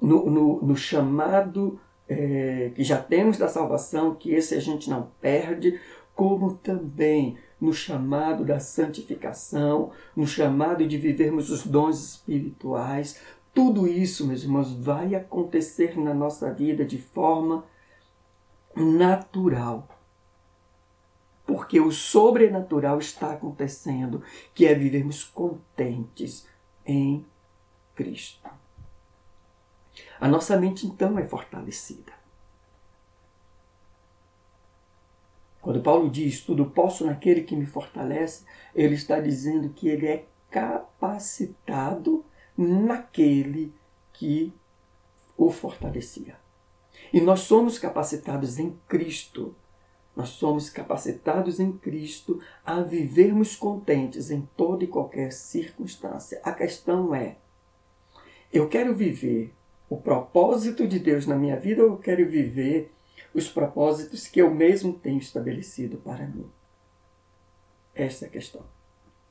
no, 0.00 0.28
no, 0.28 0.62
no 0.62 0.76
chamado 0.76 1.80
é, 2.10 2.72
que 2.74 2.82
já 2.82 3.00
temos 3.00 3.38
da 3.38 3.46
salvação, 3.46 4.16
que 4.16 4.34
esse 4.34 4.56
a 4.56 4.60
gente 4.60 4.90
não 4.90 5.08
perde, 5.20 5.80
como 6.12 6.54
também 6.54 7.38
no 7.60 7.72
chamado 7.72 8.44
da 8.44 8.58
santificação, 8.58 9.92
no 10.16 10.26
chamado 10.26 10.84
de 10.84 10.98
vivermos 10.98 11.50
os 11.50 11.64
dons 11.64 12.02
espirituais. 12.02 13.20
Tudo 13.54 13.86
isso, 13.86 14.26
meus 14.26 14.42
irmãos, 14.42 14.74
vai 14.74 15.14
acontecer 15.14 15.96
na 15.96 16.12
nossa 16.12 16.52
vida 16.52 16.84
de 16.84 16.98
forma 16.98 17.64
natural. 18.74 19.88
Por 21.46 21.60
porque 21.60 21.80
o 21.80 21.90
sobrenatural 21.90 22.98
está 22.98 23.32
acontecendo, 23.32 24.22
que 24.54 24.66
é 24.66 24.74
vivermos 24.74 25.24
contentes 25.24 26.46
em 26.86 27.24
Cristo. 27.94 28.59
A 30.20 30.28
nossa 30.28 30.56
mente 30.58 30.86
então 30.86 31.18
é 31.18 31.24
fortalecida. 31.24 32.12
Quando 35.62 35.82
Paulo 35.82 36.10
diz 36.10 36.42
tudo 36.42 36.66
posso 36.66 37.06
naquele 37.06 37.42
que 37.42 37.56
me 37.56 37.64
fortalece, 37.64 38.44
ele 38.74 38.94
está 38.94 39.18
dizendo 39.18 39.70
que 39.70 39.88
ele 39.88 40.06
é 40.06 40.26
capacitado 40.50 42.24
naquele 42.56 43.72
que 44.12 44.52
o 45.36 45.50
fortalecia. 45.50 46.36
E 47.12 47.20
nós 47.20 47.40
somos 47.40 47.78
capacitados 47.78 48.58
em 48.58 48.78
Cristo. 48.86 49.54
Nós 50.14 50.30
somos 50.30 50.68
capacitados 50.68 51.60
em 51.60 51.72
Cristo 51.72 52.40
a 52.64 52.82
vivermos 52.82 53.56
contentes 53.56 54.30
em 54.30 54.42
toda 54.56 54.84
e 54.84 54.88
qualquer 54.88 55.32
circunstância. 55.32 56.40
A 56.42 56.52
questão 56.52 57.14
é: 57.14 57.36
eu 58.52 58.68
quero 58.68 58.94
viver 58.94 59.54
o 59.90 59.96
propósito 59.96 60.86
de 60.86 61.00
Deus 61.00 61.26
na 61.26 61.34
minha 61.34 61.58
vida 61.58 61.82
eu 61.82 61.96
quero 61.96 62.24
viver 62.26 62.92
os 63.34 63.48
propósitos 63.48 64.28
que 64.28 64.40
eu 64.40 64.48
mesmo 64.48 64.92
tenho 64.92 65.18
estabelecido 65.18 65.96
para 65.98 66.24
mim? 66.28 66.48
Essa 67.92 68.24
é 68.24 68.28
a 68.28 68.30
questão. 68.30 68.62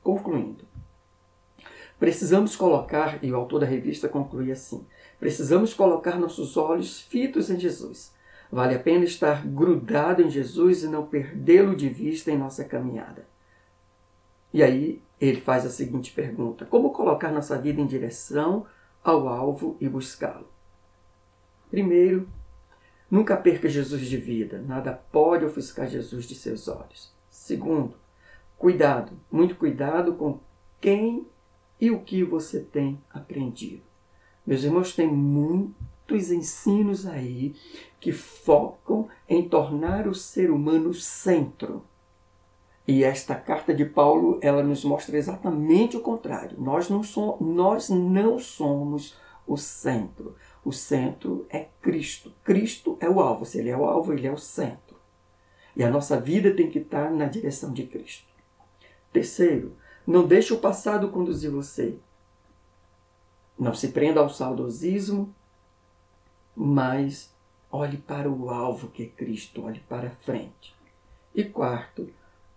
Concluindo, 0.02 0.64
precisamos 1.98 2.56
colocar, 2.56 3.24
e 3.24 3.32
o 3.32 3.36
autor 3.36 3.60
da 3.60 3.66
revista 3.66 4.06
conclui 4.06 4.52
assim: 4.52 4.86
precisamos 5.18 5.72
colocar 5.72 6.18
nossos 6.18 6.58
olhos 6.58 7.00
fitos 7.00 7.50
em 7.50 7.58
Jesus. 7.58 8.12
Vale 8.52 8.74
a 8.74 8.78
pena 8.78 9.04
estar 9.04 9.46
grudado 9.46 10.20
em 10.20 10.28
Jesus 10.28 10.82
e 10.82 10.88
não 10.88 11.06
perdê-lo 11.06 11.74
de 11.74 11.88
vista 11.88 12.30
em 12.30 12.36
nossa 12.36 12.64
caminhada. 12.64 13.26
E 14.52 14.62
aí 14.62 15.00
ele 15.18 15.40
faz 15.40 15.64
a 15.64 15.70
seguinte 15.70 16.12
pergunta: 16.12 16.66
Como 16.66 16.90
colocar 16.90 17.30
nossa 17.30 17.56
vida 17.56 17.80
em 17.80 17.86
direção 17.86 18.66
ao 19.02 19.28
alvo 19.28 19.76
e 19.80 19.88
buscá-lo? 19.88 20.48
Primeiro, 21.70 22.28
Nunca 23.10 23.36
perca 23.36 23.68
Jesus 23.68 24.02
de 24.02 24.16
vida, 24.16 24.62
nada 24.62 24.92
pode 24.92 25.44
ofuscar 25.44 25.88
Jesus 25.88 26.26
de 26.26 26.36
seus 26.36 26.68
olhos. 26.68 27.12
Segundo, 27.28 27.96
cuidado, 28.56 29.12
muito 29.32 29.56
cuidado 29.56 30.14
com 30.14 30.38
quem 30.80 31.26
e 31.80 31.90
o 31.90 32.02
que 32.02 32.22
você 32.22 32.60
tem 32.60 33.00
aprendido. 33.12 33.82
Meus 34.46 34.62
irmãos, 34.62 34.94
tem 34.94 35.08
muitos 35.08 36.30
ensinos 36.30 37.04
aí 37.04 37.56
que 37.98 38.12
focam 38.12 39.08
em 39.28 39.48
tornar 39.48 40.06
o 40.06 40.14
ser 40.14 40.48
humano 40.48 40.94
centro. 40.94 41.84
E 42.86 43.04
esta 43.04 43.34
carta 43.34 43.74
de 43.74 43.84
Paulo, 43.84 44.38
ela 44.42 44.62
nos 44.62 44.84
mostra 44.84 45.16
exatamente 45.16 45.96
o 45.96 46.00
contrário. 46.00 46.60
Nós 46.60 46.88
não, 46.88 47.02
somos, 47.02 47.40
nós 47.40 47.88
não 47.88 48.38
somos 48.38 49.16
o 49.46 49.56
centro. 49.56 50.34
O 50.64 50.72
centro 50.72 51.46
é 51.48 51.68
Cristo. 51.80 52.32
Cristo 52.42 52.96
é 53.00 53.08
o 53.08 53.20
alvo. 53.20 53.44
Se 53.44 53.58
ele 53.58 53.70
é 53.70 53.76
o 53.76 53.84
alvo, 53.84 54.12
ele 54.12 54.26
é 54.26 54.32
o 54.32 54.38
centro. 54.38 54.96
E 55.76 55.84
a 55.84 55.90
nossa 55.90 56.20
vida 56.20 56.54
tem 56.54 56.68
que 56.70 56.78
estar 56.78 57.10
na 57.10 57.26
direção 57.26 57.72
de 57.72 57.86
Cristo. 57.86 58.28
Terceiro, 59.12 59.76
não 60.06 60.26
deixe 60.26 60.52
o 60.52 60.58
passado 60.58 61.10
conduzir 61.10 61.50
você. 61.50 61.96
Não 63.58 63.74
se 63.74 63.88
prenda 63.88 64.20
ao 64.20 64.30
saudosismo, 64.30 65.34
mas 66.56 67.32
olhe 67.70 67.98
para 67.98 68.28
o 68.30 68.50
alvo 68.50 68.88
que 68.88 69.04
é 69.04 69.06
Cristo, 69.06 69.64
olhe 69.64 69.80
para 69.80 70.10
frente. 70.10 70.74
E 71.34 71.44
quarto, 71.44 72.08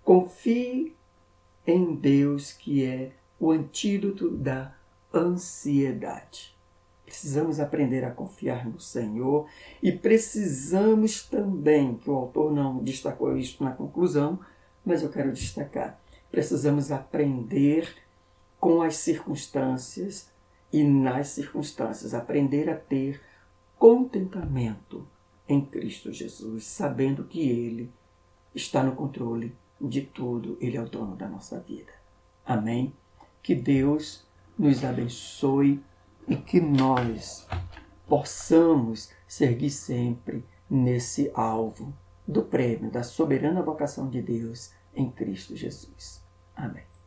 confie 0.04 0.96
em 1.66 1.96
Deus 1.96 2.52
que 2.52 2.86
é 2.86 3.12
o 3.40 3.52
antídoto 3.52 4.30
da 4.30 4.76
ansiedade. 5.14 6.54
Precisamos 7.06 7.60
aprender 7.60 8.04
a 8.04 8.12
confiar 8.12 8.68
no 8.68 8.80
Senhor 8.80 9.48
e 9.82 9.92
precisamos 9.92 11.24
também, 11.24 11.96
que 11.96 12.10
o 12.10 12.16
autor 12.16 12.52
não 12.52 12.84
destacou 12.84 13.38
isso 13.38 13.64
na 13.64 13.72
conclusão, 13.72 14.40
mas 14.86 15.04
eu 15.04 15.10
quero 15.10 15.32
destacar, 15.32 16.00
precisamos 16.32 16.92
aprender 16.92 17.96
com 18.60 18.82
as 18.82 18.96
circunstâncias 18.96 20.30
e 20.72 20.84
nas 20.84 21.28
circunstâncias, 21.28 22.14
aprender 22.14 22.70
a 22.70 22.76
ter 22.76 23.22
contentamento 23.78 25.06
em 25.48 25.64
Cristo 25.64 26.12
Jesus, 26.12 26.64
sabendo 26.64 27.26
que 27.26 27.48
Ele 27.48 27.92
está 28.56 28.82
no 28.82 28.96
controle 28.96 29.54
de 29.88 30.02
tudo, 30.02 30.58
Ele 30.62 30.78
é 30.78 30.82
o 30.82 30.90
dono 30.90 31.16
da 31.16 31.28
nossa 31.28 31.60
vida. 31.60 31.92
Amém? 32.46 32.94
Que 33.42 33.54
Deus 33.54 34.26
nos 34.58 34.84
abençoe 34.84 35.84
e 36.28 36.36
que 36.36 36.62
nós 36.62 37.48
possamos 38.08 39.12
seguir 39.28 39.70
sempre 39.70 40.46
nesse 40.70 41.32
alvo 41.34 41.94
do 42.28 42.44
prêmio 42.44 42.90
da 42.90 43.04
soberana 43.04 43.62
vocação 43.62 44.10
de 44.10 44.22
Deus 44.22 44.72
em 44.96 45.10
Cristo 45.10 45.56
Jesus. 45.56 46.24
Amém. 46.56 46.93